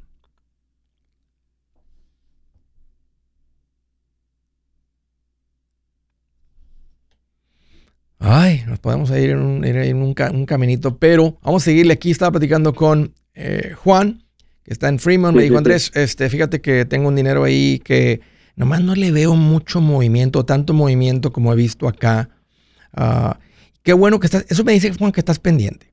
Ay, 8.24 8.60
nos 8.68 8.78
podemos 8.78 9.10
ir 9.10 9.30
en 9.30 9.96
un, 9.96 10.14
caminito, 10.46 10.96
pero 10.96 11.38
vamos 11.42 11.62
a 11.62 11.64
seguirle 11.64 11.94
aquí. 11.94 12.12
Estaba 12.12 12.30
platicando 12.30 12.72
con 12.72 13.14
eh, 13.34 13.72
Juan, 13.74 14.22
que 14.62 14.72
está 14.72 14.88
en 14.88 15.00
Fremont. 15.00 15.36
me 15.36 15.42
dijo, 15.42 15.58
Andrés, 15.58 15.90
este, 15.96 16.28
fíjate 16.28 16.60
que 16.60 16.84
tengo 16.84 17.08
un 17.08 17.16
dinero 17.16 17.42
ahí 17.42 17.80
que 17.84 18.20
nomás 18.54 18.80
no 18.80 18.94
le 18.94 19.10
veo 19.10 19.34
mucho 19.34 19.80
movimiento, 19.80 20.44
tanto 20.44 20.72
movimiento 20.72 21.32
como 21.32 21.52
he 21.52 21.56
visto 21.56 21.88
acá. 21.88 22.28
Ah, 22.94 23.40
qué 23.82 23.92
bueno 23.92 24.20
que 24.20 24.26
estás, 24.26 24.46
eso 24.48 24.62
me 24.62 24.72
dice 24.72 24.92
Juan 24.96 25.10
que 25.10 25.20
estás 25.20 25.40
pendiente. 25.40 25.86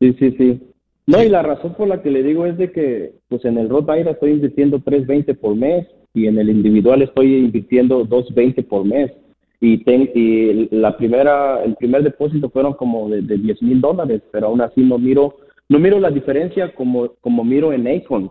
Sí, 0.00 0.16
sí, 0.18 0.34
sí. 0.36 0.60
No, 1.06 1.22
y 1.22 1.28
la 1.28 1.42
razón 1.42 1.76
por 1.76 1.86
la 1.86 2.02
que 2.02 2.10
le 2.10 2.24
digo 2.24 2.44
es 2.44 2.58
de 2.58 2.72
que, 2.72 3.14
pues 3.28 3.44
en 3.44 3.56
el 3.56 3.68
Roth 3.68 3.88
IRA 3.88 4.10
estoy 4.10 4.32
invirtiendo 4.32 4.80
3.20 4.80 5.38
por 5.38 5.54
mes 5.54 5.86
y 6.12 6.26
en 6.26 6.38
el 6.38 6.50
individual 6.50 7.02
estoy 7.02 7.36
invirtiendo 7.36 8.04
2.20 8.04 8.66
por 8.66 8.84
mes 8.84 9.12
y, 9.60 9.82
y 10.14 10.68
la 10.70 10.96
primera, 10.96 11.62
el 11.64 11.76
primer 11.76 12.02
depósito 12.02 12.50
fueron 12.50 12.74
como 12.74 13.08
de, 13.08 13.22
de 13.22 13.38
10 13.38 13.62
mil 13.62 13.80
dólares, 13.80 14.22
pero 14.30 14.48
aún 14.48 14.60
así 14.60 14.82
no 14.82 14.98
miro, 14.98 15.36
no 15.68 15.78
miro 15.78 15.98
la 15.98 16.10
diferencia 16.10 16.74
como, 16.74 17.14
como 17.20 17.44
miro 17.44 17.72
en 17.72 17.86
Acorn. 17.88 18.30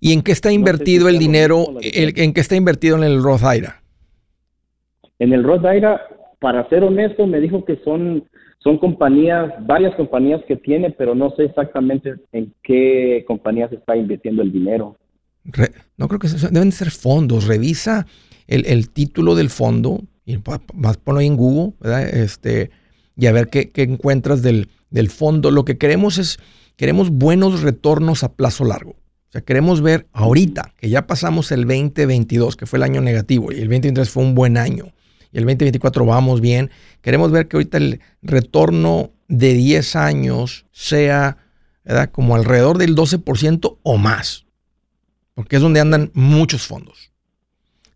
¿Y 0.00 0.12
en 0.12 0.22
qué 0.22 0.32
está 0.32 0.52
invertido 0.52 1.08
el 1.08 1.18
dinero? 1.18 1.66
¿En 1.80 2.32
qué 2.32 2.40
está 2.40 2.54
invertido 2.54 2.96
en 2.96 3.04
el 3.04 3.22
Roth 3.22 3.42
IRA? 3.42 3.82
En 5.18 5.32
el 5.32 5.42
Roth 5.42 5.64
IRA, 5.64 6.00
para 6.38 6.68
ser 6.68 6.84
honesto, 6.84 7.26
me 7.26 7.40
dijo 7.40 7.64
que 7.64 7.76
son, 7.82 8.28
son 8.58 8.78
compañías, 8.78 9.54
varias 9.66 9.94
compañías 9.96 10.42
que 10.46 10.56
tiene, 10.56 10.90
pero 10.90 11.14
no 11.14 11.30
sé 11.30 11.44
exactamente 11.44 12.14
en 12.32 12.52
qué 12.62 13.24
compañías 13.26 13.72
está 13.72 13.96
invirtiendo 13.96 14.42
el 14.42 14.52
dinero. 14.52 14.96
no 15.96 16.08
creo 16.08 16.20
que 16.20 16.28
deben 16.50 16.72
ser 16.72 16.90
fondos. 16.90 17.46
Revisa 17.46 18.06
el, 18.46 18.90
título 18.90 19.34
del 19.34 19.50
fondo 19.50 20.02
y 20.24 20.36
vas 20.36 20.96
ponlo 20.98 21.20
ahí 21.20 21.26
en 21.26 21.36
Google, 21.36 21.74
¿verdad? 21.80 22.08
Este, 22.08 22.70
y 23.16 23.26
a 23.26 23.32
ver 23.32 23.48
qué, 23.48 23.70
encuentras 23.76 24.42
del, 24.42 24.68
del 24.90 25.10
fondo. 25.10 25.50
Lo 25.50 25.64
que 25.64 25.78
queremos 25.78 26.18
es, 26.18 26.38
queremos 26.76 27.10
buenos 27.10 27.62
retornos 27.62 28.22
a 28.24 28.32
plazo 28.32 28.64
largo. 28.64 28.90
O 28.90 29.32
sea, 29.32 29.40
queremos 29.40 29.80
ver 29.82 30.06
ahorita 30.12 30.74
que 30.76 30.88
ya 30.88 31.06
pasamos 31.06 31.50
el 31.52 31.62
2022, 31.62 32.56
que 32.56 32.66
fue 32.66 32.78
el 32.78 32.84
año 32.84 33.00
negativo, 33.00 33.52
y 33.52 33.56
el 33.56 33.68
2023 33.68 34.08
fue 34.10 34.22
un 34.22 34.34
buen 34.34 34.56
año, 34.56 34.92
y 35.32 35.38
el 35.38 35.44
2024 35.44 36.04
vamos 36.04 36.40
bien. 36.40 36.70
Queremos 37.00 37.30
ver 37.32 37.48
que 37.48 37.56
ahorita 37.56 37.78
el 37.78 38.00
retorno 38.22 39.10
de 39.28 39.54
10 39.54 39.96
años 39.96 40.66
sea 40.72 41.38
como 42.12 42.34
alrededor 42.34 42.78
del 42.78 42.96
12% 42.96 43.78
o 43.82 43.96
más, 43.96 44.46
porque 45.34 45.56
es 45.56 45.62
donde 45.62 45.80
andan 45.80 46.10
muchos 46.14 46.66
fondos. 46.66 47.12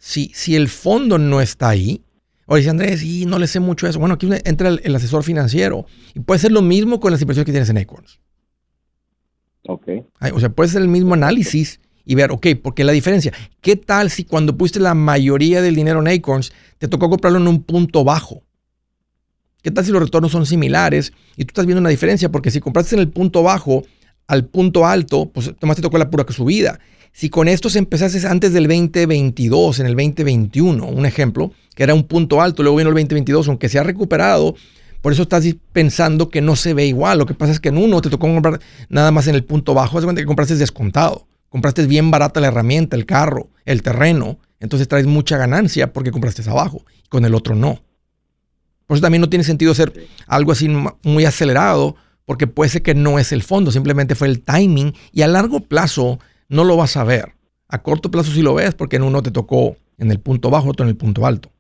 Si, 0.01 0.32
si 0.34 0.57
el 0.57 0.68
fondo 0.68 1.18
no 1.18 1.40
está 1.40 1.68
ahí, 1.68 2.03
o 2.46 2.57
dice 2.57 2.70
Andrés, 2.70 3.05
y 3.05 3.26
no 3.26 3.38
le 3.38 3.46
sé 3.46 3.61
mucho 3.61 3.86
eso. 3.86 4.01
Bueno, 4.01 4.14
aquí 4.16 4.28
entra 4.44 4.70
el, 4.70 4.80
el, 4.82 4.96
asesor 4.96 5.22
financiero 5.22 5.86
y 6.14 6.20
puede 6.20 6.40
ser 6.40 6.51
lo 6.51 6.62
mismo 6.62 6.98
con 6.98 7.12
las 7.12 7.20
inversiones 7.20 7.46
que 7.46 7.53
tienes 7.53 7.70
en 7.70 7.78
Acorns. 7.78 8.18
Ok. 9.68 9.88
O 10.32 10.40
sea, 10.40 10.48
puede 10.48 10.70
ser 10.70 10.82
el 10.82 10.88
mismo 10.88 11.14
análisis 11.14 11.80
y 12.05 12.14
ver, 12.14 12.32
ok, 12.32 12.48
porque 12.61 12.82
la 12.82 12.92
diferencia, 12.92 13.32
¿qué 13.61 13.76
tal 13.76 14.11
si 14.11 14.24
cuando 14.24 14.57
pusiste 14.57 14.80
la 14.80 14.94
mayoría 14.94 15.62
del 15.62 15.76
dinero 15.76 16.01
en 16.01 16.09
Acorns 16.09 16.53
te 16.78 16.88
tocó 16.88 17.09
comprarlo 17.09 17.38
en 17.38 17.46
un 17.46 17.62
punto 17.62 18.03
bajo? 18.03 18.42
¿Qué 19.62 19.70
tal 19.70 19.84
si 19.84 19.92
los 19.92 20.03
retornos 20.03 20.32
son 20.32 20.46
similares 20.46 21.12
y 21.36 21.44
tú 21.44 21.51
estás 21.51 21.66
viendo 21.66 21.80
una 21.80 21.90
diferencia? 21.90 22.32
Porque 22.32 22.51
si 22.51 22.61
compraste 22.61 22.96
en 22.96 23.03
el 23.03 23.11
punto 23.11 23.42
bajo 23.42 23.84
al 24.26 24.46
punto 24.46 24.86
alto, 24.86 25.30
pues 25.30 25.53
más 25.62 25.76
te 25.76 25.82
tocó 25.82 25.98
la 25.98 26.09
pura 26.09 26.24
subida. 26.32 26.80
Si 27.12 27.28
con 27.28 27.48
estos 27.48 27.76
empezaste 27.76 28.26
antes 28.26 28.52
del 28.52 28.68
2022, 28.68 29.80
en 29.80 29.86
el 29.86 29.96
2021, 29.96 30.86
un 30.86 31.06
ejemplo, 31.06 31.52
que 31.74 31.82
era 31.82 31.94
un 31.94 32.04
punto 32.04 32.40
alto, 32.40 32.62
luego 32.62 32.78
vino 32.78 32.90
el 32.90 32.94
2022, 32.94 33.48
aunque 33.48 33.68
se 33.68 33.78
ha 33.78 33.82
recuperado, 33.82 34.54
por 35.00 35.12
eso 35.12 35.22
estás 35.22 35.44
pensando 35.72 36.28
que 36.28 36.40
no 36.40 36.56
se 36.56 36.74
ve 36.74 36.86
igual. 36.86 37.18
Lo 37.18 37.26
que 37.26 37.34
pasa 37.34 37.52
es 37.52 37.61
que 37.61 37.70
en 37.70 37.78
uno 37.78 38.00
te 38.00 38.11
tocó 38.11 38.32
comprar 38.32 38.61
nada 38.88 39.11
más 39.11 39.26
en 39.28 39.34
el 39.34 39.44
punto 39.44 39.72
bajo. 39.74 39.98
Haz 39.98 40.04
cuenta 40.04 40.20
que 40.20 40.26
compraste 40.26 40.56
descontado. 40.56 41.26
Compraste 41.48 41.86
bien 41.86 42.11
barata 42.11 42.40
la 42.40 42.48
herramienta, 42.48 42.96
el 42.96 43.06
carro, 43.06 43.48
el 43.64 43.82
terreno. 43.82 44.38
Entonces 44.61 44.88
traes 44.88 45.06
mucha 45.06 45.38
ganancia 45.38 45.92
porque 45.92 46.11
compraste 46.11 46.48
abajo. 46.48 46.84
Con 47.08 47.24
el 47.24 47.34
otro 47.34 47.54
no. 47.54 47.82
Por 48.86 48.96
eso 48.96 49.02
también 49.02 49.22
no 49.22 49.30
tiene 49.30 49.44
sentido 49.44 49.72
hacer 49.72 50.06
algo 50.26 50.52
así 50.52 50.68
muy 51.02 51.24
acelerado 51.24 51.96
porque 52.26 52.46
puede 52.46 52.68
ser 52.68 52.82
que 52.82 52.94
no 52.94 53.18
es 53.18 53.32
el 53.32 53.42
fondo. 53.42 53.72
Simplemente 53.72 54.14
fue 54.14 54.28
el 54.28 54.42
timing. 54.42 54.94
Y 55.12 55.22
a 55.22 55.28
largo 55.28 55.61
plazo 55.61 56.20
no 56.51 56.64
lo 56.64 56.76
vas 56.76 56.98
a 56.98 57.05
ver. 57.05 57.32
A 57.68 57.82
corto 57.82 58.11
plazo 58.11 58.32
sí 58.32 58.42
lo 58.42 58.53
ves 58.53 58.74
porque 58.74 58.96
en 58.96 59.05
uno 59.05 59.22
te 59.22 59.30
tocó 59.30 59.76
en 59.96 60.11
el 60.11 60.20
punto 60.20 60.51
bajo, 60.51 60.68
otro 60.68 60.84
en 60.84 60.90
el 60.90 60.96
punto 60.96 61.24
alto. 61.24 61.51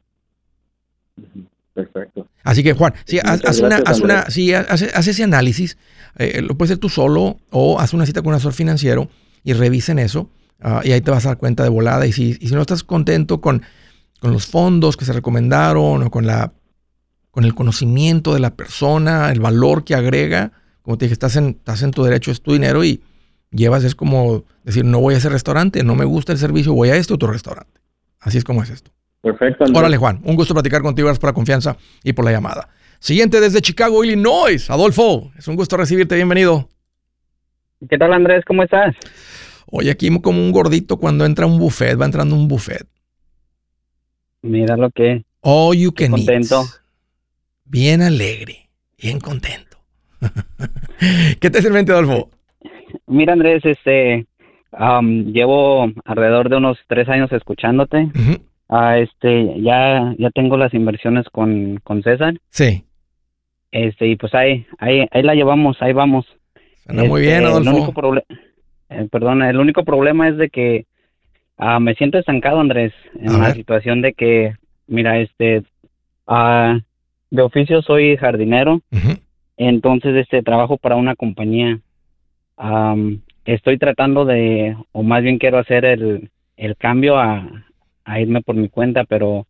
Perfecto. 1.72 2.26
Así 2.42 2.62
que, 2.62 2.72
Juan, 2.72 2.94
si 3.04 3.18
haz, 3.18 3.60
una, 3.60 3.76
haz, 3.76 4.00
una, 4.00 4.20
ese 4.28 5.22
análisis, 5.22 5.78
eh, 6.18 6.42
lo 6.42 6.56
puedes 6.56 6.72
hacer 6.72 6.78
tú 6.78 6.88
solo 6.88 7.38
o 7.50 7.78
haz 7.78 7.94
una 7.94 8.06
cita 8.06 8.22
con 8.22 8.30
un 8.30 8.34
asesor 8.34 8.52
financiero 8.52 9.08
y 9.44 9.52
revisen 9.52 9.98
eso 9.98 10.30
ah, 10.60 10.80
y 10.84 10.92
ahí 10.92 11.00
te 11.00 11.10
vas 11.10 11.24
a 11.26 11.30
dar 11.30 11.38
cuenta 11.38 11.62
de 11.62 11.68
volada. 11.68 12.06
Y 12.06 12.12
si, 12.12 12.34
si 12.34 12.52
no 12.54 12.60
estás 12.60 12.82
contento 12.82 13.40
con, 13.40 13.62
con, 14.20 14.32
los 14.32 14.46
fondos 14.46 14.96
que 14.96 15.04
se 15.04 15.12
recomendaron 15.12 16.02
o 16.02 16.10
con, 16.10 16.26
la, 16.26 16.52
con 17.30 17.44
el 17.44 17.54
conocimiento 17.54 18.34
de 18.34 18.40
la 18.40 18.56
persona, 18.56 19.30
el 19.30 19.40
valor 19.40 19.84
que 19.84 19.94
agrega, 19.94 20.52
como 20.82 20.98
te 20.98 21.04
dije, 21.04 21.12
estás 21.12 21.36
en, 21.36 21.50
estás 21.50 21.82
en 21.82 21.92
tu 21.92 22.02
derecho, 22.02 22.32
es 22.32 22.42
tu 22.42 22.52
dinero 22.52 22.82
y 22.82 23.02
llevas, 23.50 23.84
es 23.84 23.94
como 23.94 24.44
decir, 24.64 24.84
no 24.84 25.00
voy 25.00 25.14
a 25.14 25.18
ese 25.18 25.28
restaurante, 25.28 25.82
no 25.84 25.94
me 25.94 26.04
gusta 26.04 26.32
el 26.32 26.38
servicio, 26.38 26.72
voy 26.72 26.90
a 26.90 26.96
este 26.96 27.14
otro 27.14 27.30
restaurante. 27.30 27.80
Así 28.20 28.38
es 28.38 28.44
como 28.44 28.62
es 28.62 28.70
esto. 28.70 28.90
Perfecto. 29.22 29.64
Órale, 29.74 29.96
Juan. 29.96 30.20
Un 30.24 30.36
gusto 30.36 30.54
platicar 30.54 30.82
contigo. 30.82 31.06
Gracias 31.06 31.20
por 31.20 31.30
la 31.30 31.34
confianza 31.34 31.76
y 32.02 32.12
por 32.12 32.24
la 32.24 32.32
llamada. 32.32 32.68
Siguiente 32.98 33.40
desde 33.40 33.60
Chicago, 33.60 34.02
Illinois. 34.04 34.70
Adolfo, 34.70 35.30
es 35.36 35.46
un 35.48 35.56
gusto 35.56 35.76
recibirte. 35.76 36.14
Bienvenido. 36.16 36.68
¿Qué 37.88 37.96
tal, 37.96 38.12
Andrés? 38.12 38.44
¿Cómo 38.46 38.62
estás? 38.62 38.94
Oye, 39.70 39.90
aquí 39.90 40.10
como 40.20 40.40
un 40.40 40.52
gordito 40.52 40.96
cuando 40.98 41.24
entra 41.24 41.46
un 41.46 41.58
buffet, 41.58 41.98
va 42.00 42.04
entrando 42.04 42.34
un 42.34 42.48
buffet. 42.48 42.86
Mira 44.42 44.76
lo 44.76 44.90
que. 44.90 45.24
Oh, 45.40 45.72
you 45.72 45.92
can 45.92 46.10
contento. 46.10 46.66
Bien 47.64 48.02
alegre, 48.02 48.68
bien 48.98 49.20
contento. 49.20 49.78
¿Qué 51.40 51.50
te 51.50 51.62
sirve, 51.62 51.78
Adolfo? 51.80 52.30
Mira, 53.10 53.32
Andrés, 53.32 53.64
este, 53.64 54.26
llevo 54.72 55.90
alrededor 56.04 56.48
de 56.48 56.56
unos 56.56 56.78
tres 56.86 57.08
años 57.08 57.30
escuchándote. 57.32 58.08
Ah, 58.68 58.98
este, 58.98 59.60
ya, 59.60 60.14
ya 60.16 60.30
tengo 60.30 60.56
las 60.56 60.72
inversiones 60.74 61.28
con, 61.28 61.80
con 61.82 62.04
César. 62.04 62.34
Sí. 62.50 62.84
Este, 63.72 64.06
y 64.06 64.16
pues 64.16 64.32
ahí, 64.34 64.64
ahí, 64.78 65.06
ahí 65.10 65.22
la 65.22 65.34
llevamos, 65.34 65.76
ahí 65.80 65.92
vamos. 65.92 66.24
muy 66.88 67.22
bien, 67.22 67.42
este, 67.42 67.46
Adolfo. 67.46 67.70
El 67.70 67.76
único 67.76 68.22
eh, 68.90 69.08
perdón, 69.10 69.42
el 69.42 69.58
único 69.58 69.84
problema 69.84 70.28
es 70.28 70.36
de 70.36 70.50
que 70.50 70.86
ah, 71.58 71.80
me 71.80 71.94
siento 71.94 72.18
estancado, 72.18 72.60
Andrés, 72.60 72.92
en 73.14 73.40
la 73.40 73.52
situación 73.54 74.02
de 74.02 74.12
que, 74.12 74.54
mira, 74.86 75.18
este, 75.18 75.64
ah, 76.28 76.78
de 77.30 77.42
oficio 77.42 77.82
soy 77.82 78.16
jardinero, 78.16 78.82
entonces, 79.56 80.14
este, 80.16 80.42
trabajo 80.42 80.78
para 80.78 80.96
una 80.96 81.16
compañía. 81.16 81.80
Estoy 83.44 83.78
tratando 83.78 84.24
de, 84.24 84.76
o 84.92 85.02
más 85.02 85.22
bien 85.22 85.38
quiero 85.38 85.58
hacer 85.58 85.84
el, 85.84 86.30
el 86.56 86.76
cambio 86.76 87.18
a, 87.18 87.64
a 88.04 88.20
irme 88.20 88.42
por 88.42 88.54
mi 88.54 88.68
cuenta, 88.68 89.04
pero 89.04 89.46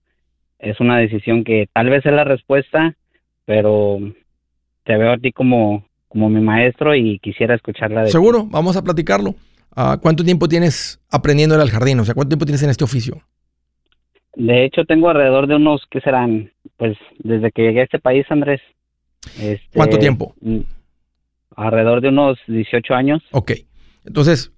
es 0.58 0.78
una 0.80 0.98
decisión 0.98 1.44
que 1.44 1.68
tal 1.72 1.90
vez 1.90 2.04
es 2.04 2.12
la 2.12 2.24
respuesta, 2.24 2.94
pero 3.44 3.98
te 4.84 4.96
veo 4.96 5.12
a 5.12 5.18
ti 5.18 5.32
como, 5.32 5.84
como 6.08 6.28
mi 6.28 6.40
maestro 6.40 6.94
y 6.94 7.18
quisiera 7.18 7.54
escucharla 7.54 8.02
de 8.02 8.11
Seguro, 8.11 8.46
vamos 8.46 8.76
a 8.76 8.82
platicarlo. 8.82 9.34
Ah, 9.74 9.98
¿Cuánto 10.00 10.24
tiempo 10.24 10.48
tienes 10.48 11.00
aprendiendo 11.11 11.54
en 11.54 11.61
el 11.61 11.70
jardín? 11.70 12.00
O 12.00 12.04
sea, 12.04 12.14
¿cuánto 12.14 12.30
tiempo 12.30 12.44
tienes 12.44 12.62
en 12.62 12.70
este 12.70 12.84
oficio? 12.84 13.22
De 14.34 14.64
hecho, 14.64 14.84
tengo 14.84 15.08
alrededor 15.08 15.46
de 15.46 15.56
unos, 15.56 15.82
¿qué 15.90 16.00
serán? 16.00 16.52
Pues 16.76 16.96
desde 17.18 17.50
que 17.50 17.62
llegué 17.62 17.80
a 17.80 17.84
este 17.84 17.98
país, 17.98 18.26
Andrés. 18.30 18.61
Este, 19.40 19.68
¿Cuánto 19.74 19.98
tiempo? 19.98 20.34
Alrededor 21.57 22.01
de 22.01 22.09
unos 22.09 22.38
18 22.46 22.94
años. 22.94 23.22
Ok. 23.32 23.53
Entonces, 24.05 24.53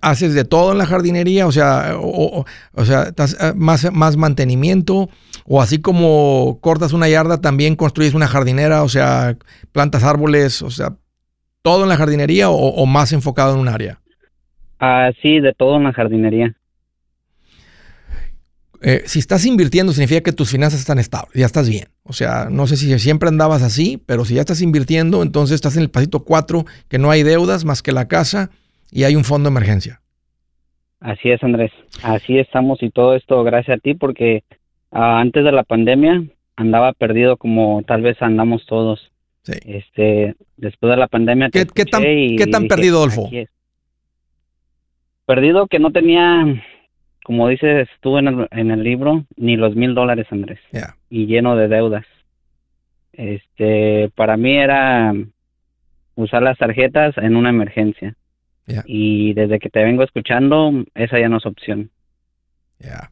haces 0.00 0.34
de 0.34 0.44
todo 0.44 0.72
en 0.72 0.78
la 0.78 0.86
jardinería, 0.86 1.46
o 1.46 1.52
sea, 1.52 1.94
o, 1.96 2.44
sea, 2.84 3.08
eh, 3.08 3.52
más, 3.54 3.92
más 3.92 4.16
mantenimiento, 4.16 5.08
o 5.44 5.60
así 5.60 5.80
como 5.80 6.58
cortas 6.60 6.92
una 6.92 7.08
yarda, 7.08 7.40
también 7.40 7.76
construyes 7.76 8.14
una 8.14 8.28
jardinera, 8.28 8.82
o 8.82 8.88
sea, 8.88 9.36
plantas 9.72 10.04
árboles, 10.04 10.62
o 10.62 10.70
sea, 10.70 10.96
todo 11.62 11.84
en 11.84 11.88
la 11.88 11.96
jardinería 11.96 12.50
o, 12.50 12.86
más 12.86 13.12
enfocado 13.12 13.54
en 13.54 13.60
un 13.60 13.68
área. 13.68 14.00
Ah, 14.80 15.10
sí, 15.22 15.38
de 15.38 15.52
todo 15.52 15.76
en 15.76 15.84
la 15.84 15.92
jardinería. 15.92 16.56
Eh, 18.82 19.02
si 19.06 19.20
estás 19.20 19.46
invirtiendo, 19.46 19.92
significa 19.92 20.22
que 20.22 20.32
tus 20.32 20.50
finanzas 20.50 20.80
están 20.80 20.98
estables, 20.98 21.34
ya 21.34 21.46
estás 21.46 21.68
bien. 21.68 21.86
O 22.02 22.12
sea, 22.12 22.48
no 22.50 22.66
sé 22.66 22.76
si 22.76 22.98
siempre 22.98 23.28
andabas 23.28 23.62
así, 23.62 24.02
pero 24.06 24.24
si 24.24 24.34
ya 24.34 24.40
estás 24.40 24.60
invirtiendo, 24.60 25.22
entonces 25.22 25.54
estás 25.54 25.76
en 25.76 25.82
el 25.82 25.90
pasito 25.90 26.24
4, 26.24 26.64
que 26.88 26.98
no 26.98 27.10
hay 27.10 27.22
deudas 27.22 27.64
más 27.64 27.82
que 27.82 27.92
la 27.92 28.08
casa 28.08 28.50
y 28.90 29.04
hay 29.04 29.14
un 29.14 29.24
fondo 29.24 29.48
de 29.48 29.52
emergencia. 29.52 30.00
Así 31.00 31.30
es, 31.30 31.42
Andrés. 31.42 31.72
Así 32.02 32.38
estamos 32.38 32.82
y 32.82 32.90
todo 32.90 33.16
esto 33.16 33.42
gracias 33.42 33.78
a 33.78 33.80
ti 33.80 33.94
porque 33.94 34.44
ah, 34.90 35.20
antes 35.20 35.44
de 35.44 35.52
la 35.52 35.64
pandemia 35.64 36.22
andaba 36.56 36.92
perdido 36.92 37.36
como 37.36 37.82
tal 37.86 38.02
vez 38.02 38.20
andamos 38.20 38.66
todos. 38.66 39.10
Sí. 39.42 39.54
Este, 39.64 40.36
después 40.56 40.90
de 40.90 40.96
la 40.96 41.08
pandemia. 41.08 41.50
¿Qué, 41.50 41.64
tan, 41.84 42.02
¿qué 42.02 42.46
tan 42.50 42.68
perdido, 42.68 42.98
Adolfo? 42.98 43.28
Perdido 45.26 45.66
que 45.66 45.80
no 45.80 45.90
tenía, 45.90 46.44
como 47.24 47.48
dices 47.48 47.88
tú 48.00 48.18
en 48.18 48.28
el, 48.28 48.48
en 48.50 48.70
el 48.70 48.82
libro, 48.82 49.24
ni 49.36 49.56
los 49.56 49.74
mil 49.76 49.94
dólares, 49.94 50.26
Andrés. 50.30 50.60
Y 51.08 51.26
lleno 51.26 51.56
de 51.56 51.68
deudas. 51.68 52.06
Este, 53.12 54.10
para 54.14 54.36
mí 54.36 54.56
era 54.56 55.12
usar 56.14 56.42
las 56.42 56.58
tarjetas 56.58 57.16
en 57.18 57.36
una 57.36 57.50
emergencia. 57.50 58.14
Y 58.86 59.34
desde 59.34 59.58
que 59.58 59.68
te 59.68 59.84
vengo 59.84 60.02
escuchando, 60.02 60.72
esa 60.94 61.18
ya 61.18 61.28
no 61.28 61.36
es 61.38 61.46
opción. 61.46 61.90
Ya. 62.78 63.10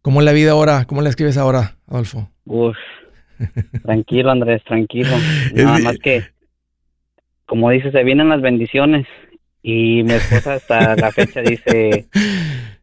¿Cómo 0.00 0.20
es 0.20 0.24
la 0.24 0.32
vida 0.32 0.52
ahora? 0.52 0.84
¿Cómo 0.86 1.02
la 1.02 1.10
escribes 1.10 1.36
ahora, 1.36 1.76
Adolfo? 1.86 2.30
Uf. 2.44 2.76
tranquilo, 3.82 4.30
Andrés, 4.30 4.62
tranquilo. 4.64 5.10
Nada 5.54 5.78
más 5.80 5.98
que, 5.98 6.24
como 7.46 7.70
dices, 7.70 7.92
se 7.92 8.04
vienen 8.04 8.28
las 8.28 8.40
bendiciones 8.40 9.06
Y 9.62 10.02
mi 10.04 10.14
esposa 10.14 10.54
hasta 10.54 10.96
la 10.96 11.10
fecha 11.12 11.40
dice, 11.40 12.06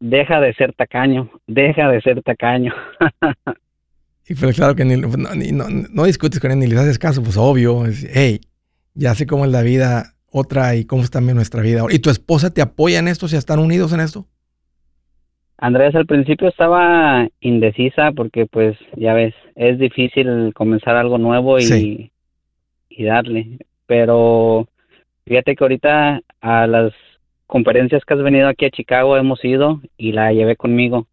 deja 0.00 0.40
de 0.40 0.54
ser 0.54 0.72
tacaño, 0.72 1.30
deja 1.46 1.88
de 1.90 2.00
ser 2.00 2.22
tacaño. 2.22 2.72
y 4.28 4.34
pues 4.34 4.56
claro 4.56 4.74
que 4.74 4.84
ni, 4.84 4.96
no, 4.96 6.04
discutes 6.04 6.40
con 6.40 6.50
él 6.50 6.58
ni 6.58 6.66
le 6.66 6.78
haces 6.78 6.98
caso, 6.98 7.22
pues 7.22 7.36
obvio, 7.36 7.84
hey, 8.12 8.40
ya 8.94 9.14
sé 9.14 9.26
cómo 9.26 9.44
es 9.44 9.50
la 9.50 9.62
vida 9.62 10.14
otra 10.30 10.76
y 10.76 10.84
cómo 10.84 11.02
es 11.02 11.10
también 11.10 11.36
nuestra 11.36 11.62
vida. 11.62 11.82
¿Y 11.90 11.98
tu 12.00 12.10
esposa 12.10 12.52
te 12.52 12.62
apoya 12.62 12.98
en 12.98 13.08
esto, 13.08 13.28
si 13.28 13.36
están 13.36 13.58
unidos 13.58 13.92
en 13.92 14.00
esto? 14.00 14.26
Andrés 15.56 15.94
al 15.96 16.06
principio 16.06 16.48
estaba 16.48 17.26
indecisa 17.40 18.12
porque 18.12 18.46
pues 18.46 18.76
ya 18.96 19.12
ves, 19.14 19.34
es 19.56 19.78
difícil 19.78 20.52
comenzar 20.54 20.96
algo 20.96 21.18
nuevo 21.18 21.58
y, 21.58 22.12
y 22.88 23.04
darle, 23.04 23.58
pero 23.86 24.68
fíjate 25.26 25.56
que 25.56 25.64
ahorita 25.64 26.20
a 26.40 26.66
las 26.68 26.92
conferencias 27.48 28.04
que 28.04 28.14
has 28.14 28.22
venido 28.22 28.46
aquí 28.46 28.66
a 28.66 28.70
Chicago 28.70 29.16
hemos 29.16 29.44
ido 29.44 29.80
y 29.96 30.12
la 30.12 30.32
llevé 30.32 30.54
conmigo 30.54 31.08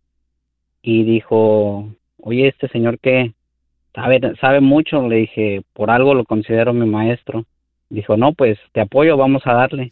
y 0.84 1.04
dijo, 1.04 1.90
oye, 2.18 2.48
este 2.48 2.68
señor 2.68 3.00
que 3.00 3.34
sabe, 3.96 4.20
sabe 4.40 4.60
mucho, 4.60 5.08
le 5.08 5.16
dije, 5.16 5.64
por 5.74 5.90
algo 5.90 6.14
lo 6.14 6.26
considero 6.26 6.74
mi 6.74 6.86
maestro. 6.86 7.46
Dijo, 7.90 8.18
no, 8.18 8.34
pues 8.34 8.60
te 8.74 8.82
apoyo, 8.82 9.18
vamos 9.18 9.44
a 9.46 9.54
darle. 9.54 9.90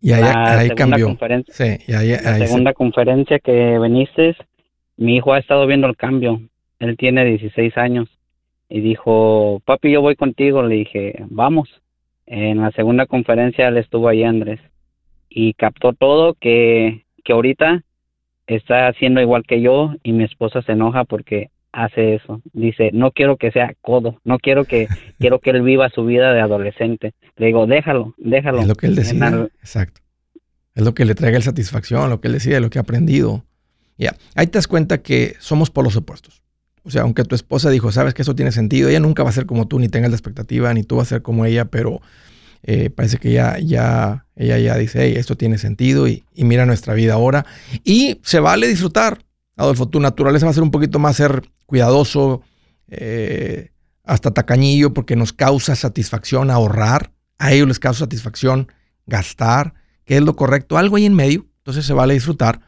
Y 0.00 0.12
ahí, 0.12 0.68
cambió. 0.76 1.16
Sí, 1.48 1.78
y 1.88 1.92
ahí, 1.94 2.10
la 2.10 2.38
segunda 2.46 2.74
conferencia 2.74 3.38
que 3.38 3.78
viniste, 3.78 4.36
mi 4.96 5.16
hijo 5.16 5.32
ha 5.32 5.38
estado 5.38 5.66
viendo 5.66 5.86
el 5.86 5.96
cambio. 5.96 6.42
Él 6.78 6.96
tiene 6.96 7.24
16 7.24 7.76
años 7.78 8.08
y 8.68 8.80
dijo, 8.80 9.62
papi, 9.64 9.90
yo 9.90 10.02
voy 10.02 10.14
contigo. 10.14 10.62
Le 10.62 10.76
dije, 10.76 11.16
vamos. 11.30 11.82
En 12.26 12.60
la 12.60 12.70
segunda 12.72 13.06
conferencia 13.06 13.68
él 13.68 13.78
estuvo 13.78 14.08
ahí, 14.08 14.24
Andrés, 14.24 14.60
y 15.28 15.54
captó 15.54 15.92
todo 15.92 16.34
que, 16.34 17.04
que 17.24 17.32
ahorita 17.32 17.82
está 18.46 18.88
haciendo 18.88 19.20
igual 19.20 19.44
que 19.46 19.60
yo 19.60 19.94
y 20.02 20.12
mi 20.12 20.24
esposa 20.24 20.62
se 20.62 20.72
enoja 20.72 21.04
porque 21.04 21.50
hace 21.72 22.14
eso. 22.14 22.40
Dice, 22.52 22.90
no 22.92 23.10
quiero 23.12 23.36
que 23.36 23.52
sea 23.52 23.74
codo, 23.80 24.20
no 24.24 24.38
quiero 24.38 24.64
que, 24.64 24.88
quiero 25.18 25.38
que 25.40 25.50
él 25.50 25.62
viva 25.62 25.90
su 25.90 26.04
vida 26.04 26.32
de 26.32 26.40
adolescente. 26.40 27.14
Le 27.36 27.46
digo, 27.46 27.66
déjalo, 27.66 28.14
déjalo. 28.16 28.60
Es 28.60 28.66
lo 28.66 28.74
que 28.74 28.86
él 28.86 28.94
decía, 28.94 29.48
exacto. 29.60 30.00
Es 30.74 30.84
lo 30.84 30.94
que 30.94 31.04
le 31.04 31.14
traiga 31.14 31.38
el 31.38 31.42
satisfacción, 31.42 32.10
lo 32.10 32.20
que 32.20 32.28
él 32.28 32.34
decía, 32.34 32.60
lo 32.60 32.70
que 32.70 32.78
ha 32.78 32.82
aprendido. 32.82 33.44
Ya, 33.98 34.14
ahí 34.34 34.46
te 34.46 34.58
das 34.58 34.68
cuenta 34.68 35.02
que 35.02 35.36
somos 35.38 35.70
por 35.70 35.84
los 35.84 35.96
opuestos. 35.96 36.42
O 36.86 36.90
sea, 36.90 37.02
aunque 37.02 37.24
tu 37.24 37.34
esposa 37.34 37.68
dijo, 37.68 37.90
sabes 37.90 38.14
que 38.14 38.22
eso 38.22 38.36
tiene 38.36 38.52
sentido, 38.52 38.88
ella 38.88 39.00
nunca 39.00 39.24
va 39.24 39.30
a 39.30 39.32
ser 39.32 39.44
como 39.44 39.66
tú, 39.66 39.80
ni 39.80 39.88
tengas 39.88 40.10
la 40.10 40.16
expectativa, 40.16 40.72
ni 40.72 40.84
tú 40.84 40.96
vas 40.96 41.08
a 41.08 41.16
ser 41.16 41.22
como 41.22 41.44
ella, 41.44 41.64
pero 41.64 42.00
eh, 42.62 42.90
parece 42.90 43.18
que 43.18 43.32
ya, 43.32 43.58
ya, 43.58 44.26
ella 44.36 44.58
ya 44.58 44.76
dice, 44.76 45.02
hey, 45.02 45.14
esto 45.16 45.36
tiene 45.36 45.58
sentido 45.58 46.06
y, 46.06 46.24
mira 46.36 46.64
nuestra 46.64 46.94
vida 46.94 47.14
ahora. 47.14 47.44
Y 47.82 48.20
se 48.22 48.38
vale 48.38 48.68
disfrutar. 48.68 49.18
Adolfo, 49.56 49.88
tu 49.88 49.98
naturaleza 49.98 50.46
va 50.46 50.50
a 50.50 50.54
ser 50.54 50.62
un 50.62 50.70
poquito 50.70 51.00
más 51.00 51.16
ser 51.16 51.42
cuidadoso, 51.66 52.42
eh, 52.88 53.72
hasta 54.04 54.30
tacañillo, 54.30 54.94
porque 54.94 55.16
nos 55.16 55.32
causa 55.32 55.74
satisfacción 55.74 56.52
ahorrar, 56.52 57.12
a 57.38 57.52
ellos 57.52 57.66
les 57.66 57.80
causa 57.80 58.00
satisfacción 58.00 58.70
gastar, 59.06 59.74
que 60.04 60.16
es 60.16 60.22
lo 60.22 60.36
correcto, 60.36 60.78
algo 60.78 60.96
ahí 60.96 61.06
en 61.06 61.14
medio, 61.14 61.46
entonces 61.58 61.84
se 61.84 61.92
vale 61.92 62.14
disfrutar, 62.14 62.60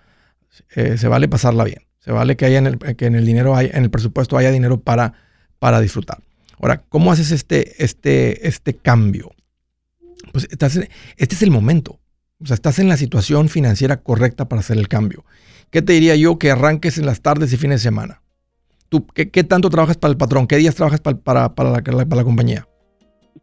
eh, 0.74 0.98
se 0.98 1.06
vale 1.06 1.28
pasarla 1.28 1.62
bien, 1.64 1.87
se 1.98 2.12
vale 2.12 2.36
que, 2.36 2.46
haya 2.46 2.58
en 2.58 2.66
el, 2.66 2.78
que 2.78 3.06
en 3.06 3.14
el 3.14 3.26
dinero, 3.26 3.54
hay, 3.56 3.70
en 3.72 3.82
el 3.82 3.90
presupuesto 3.90 4.36
haya 4.36 4.50
dinero 4.50 4.80
para, 4.80 5.14
para 5.58 5.80
disfrutar. 5.80 6.18
Ahora, 6.60 6.82
¿cómo 6.88 7.12
haces 7.12 7.30
este, 7.30 7.82
este, 7.82 8.48
este 8.48 8.74
cambio? 8.74 9.30
Pues 10.32 10.48
este 10.50 10.86
es 11.16 11.42
el 11.42 11.50
momento. 11.50 11.98
O 12.40 12.46
sea, 12.46 12.54
estás 12.54 12.78
en 12.78 12.88
la 12.88 12.96
situación 12.96 13.48
financiera 13.48 13.98
correcta 13.98 14.48
para 14.48 14.60
hacer 14.60 14.78
el 14.78 14.88
cambio. 14.88 15.24
¿Qué 15.70 15.82
te 15.82 15.92
diría 15.92 16.16
yo? 16.16 16.38
Que 16.38 16.50
arranques 16.50 16.98
en 16.98 17.06
las 17.06 17.20
tardes 17.20 17.52
y 17.52 17.56
fines 17.56 17.80
de 17.80 17.88
semana. 17.88 18.22
¿Tú 18.88 19.06
qué, 19.06 19.26
tanto 19.44 19.68
trabajas 19.68 19.98
para 19.98 20.12
el 20.12 20.16
patrón? 20.16 20.46
¿Qué 20.46 20.56
días 20.56 20.74
trabajas 20.74 21.00
para, 21.00 21.18
para, 21.18 21.54
para, 21.54 21.70
la, 21.70 21.82
para 21.82 22.16
la 22.16 22.24
compañía? 22.24 22.66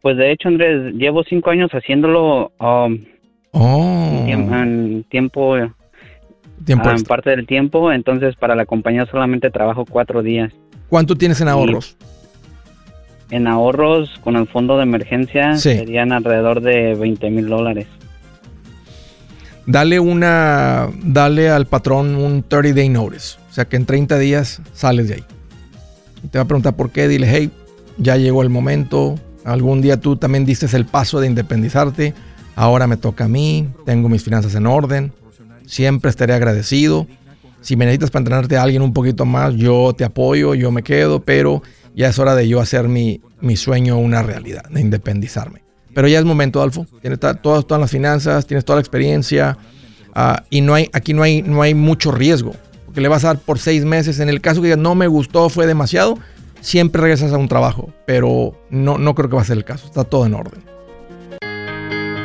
Pues 0.00 0.16
de 0.16 0.32
hecho, 0.32 0.48
Andrés, 0.48 0.94
llevo 0.94 1.22
cinco 1.24 1.50
años 1.50 1.70
haciéndolo 1.70 2.52
um, 2.58 3.04
oh. 3.52 4.24
en, 4.26 5.04
tiempo, 5.04 5.56
tiempo 6.64 6.90
en 6.90 7.02
parte 7.04 7.30
del 7.30 7.46
tiempo. 7.46 7.92
Entonces, 7.92 8.36
para 8.36 8.54
la 8.54 8.66
compañía 8.66 9.06
solamente 9.06 9.50
trabajo 9.50 9.84
cuatro 9.88 10.22
días. 10.22 10.52
¿Cuánto 10.88 11.16
tienes 11.16 11.40
en 11.40 11.48
ahorros? 11.48 11.96
en 13.28 13.48
ahorros 13.48 14.20
con 14.22 14.36
el 14.36 14.46
fondo 14.46 14.76
de 14.76 14.84
emergencia 14.84 15.56
serían 15.56 16.12
alrededor 16.12 16.60
de 16.60 16.94
20 16.94 17.28
mil 17.30 17.48
dólares. 17.48 17.88
Dale 19.66 19.98
una, 19.98 20.88
dale 21.02 21.50
al 21.50 21.66
patrón 21.66 22.14
un 22.14 22.44
30 22.44 22.72
day 22.72 22.88
notice 22.88 23.36
sea 23.56 23.64
que 23.64 23.76
en 23.76 23.86
30 23.86 24.18
días 24.18 24.60
sales 24.74 25.08
de 25.08 25.14
ahí. 25.14 25.24
Y 26.22 26.28
te 26.28 26.38
va 26.38 26.44
a 26.44 26.46
preguntar 26.46 26.76
por 26.76 26.90
qué, 26.90 27.08
dile, 27.08 27.26
hey, 27.28 27.50
ya 27.96 28.16
llegó 28.16 28.42
el 28.42 28.50
momento, 28.50 29.18
algún 29.44 29.80
día 29.80 29.98
tú 29.98 30.16
también 30.16 30.44
diste 30.44 30.66
el 30.76 30.84
paso 30.84 31.20
de 31.20 31.26
independizarte, 31.26 32.12
ahora 32.54 32.86
me 32.86 32.98
toca 32.98 33.24
a 33.24 33.28
mí, 33.28 33.68
tengo 33.86 34.10
mis 34.10 34.22
finanzas 34.22 34.54
en 34.54 34.66
orden, 34.66 35.12
siempre 35.66 36.10
estaré 36.10 36.32
agradecido. 36.34 37.06
Si 37.60 37.76
me 37.76 37.84
necesitas 37.84 38.10
para 38.10 38.20
entrenarte 38.20 38.56
a 38.56 38.62
alguien 38.62 38.82
un 38.82 38.92
poquito 38.92 39.24
más, 39.24 39.54
yo 39.54 39.92
te 39.96 40.04
apoyo, 40.04 40.54
yo 40.54 40.70
me 40.70 40.82
quedo, 40.82 41.20
pero 41.20 41.62
ya 41.94 42.08
es 42.08 42.18
hora 42.18 42.34
de 42.34 42.48
yo 42.48 42.60
hacer 42.60 42.88
mi, 42.88 43.20
mi 43.40 43.56
sueño 43.56 43.98
una 43.98 44.22
realidad, 44.22 44.64
de 44.70 44.80
independizarme. 44.80 45.62
Pero 45.94 46.08
ya 46.08 46.18
es 46.18 46.24
momento, 46.24 46.62
Alfo. 46.62 46.86
Tienes 47.00 47.18
todas, 47.18 47.66
todas 47.66 47.80
las 47.80 47.90
finanzas, 47.90 48.46
tienes 48.46 48.64
toda 48.64 48.76
la 48.76 48.80
experiencia 48.80 49.56
ah, 50.14 50.44
y 50.50 50.60
no 50.60 50.74
hay, 50.74 50.90
aquí 50.92 51.14
no 51.14 51.22
hay, 51.22 51.42
no 51.42 51.62
hay 51.62 51.74
mucho 51.74 52.10
riesgo 52.10 52.54
que 52.96 53.00
le 53.00 53.08
vas 53.08 53.24
a 53.24 53.28
dar 53.28 53.38
por 53.38 53.58
seis 53.58 53.84
meses. 53.84 54.20
En 54.20 54.28
el 54.28 54.40
caso 54.40 54.62
que 54.62 54.76
no 54.76 54.94
me 54.94 55.06
gustó, 55.06 55.48
fue 55.50 55.66
demasiado, 55.66 56.18
siempre 56.60 57.02
regresas 57.02 57.32
a 57.32 57.38
un 57.38 57.48
trabajo. 57.48 57.90
Pero 58.06 58.58
no, 58.70 58.98
no 58.98 59.14
creo 59.14 59.28
que 59.28 59.36
va 59.36 59.42
a 59.42 59.46
ser 59.46 59.58
el 59.58 59.64
caso. 59.64 59.86
Está 59.86 60.04
todo 60.04 60.24
en 60.26 60.34
orden. 60.34 60.75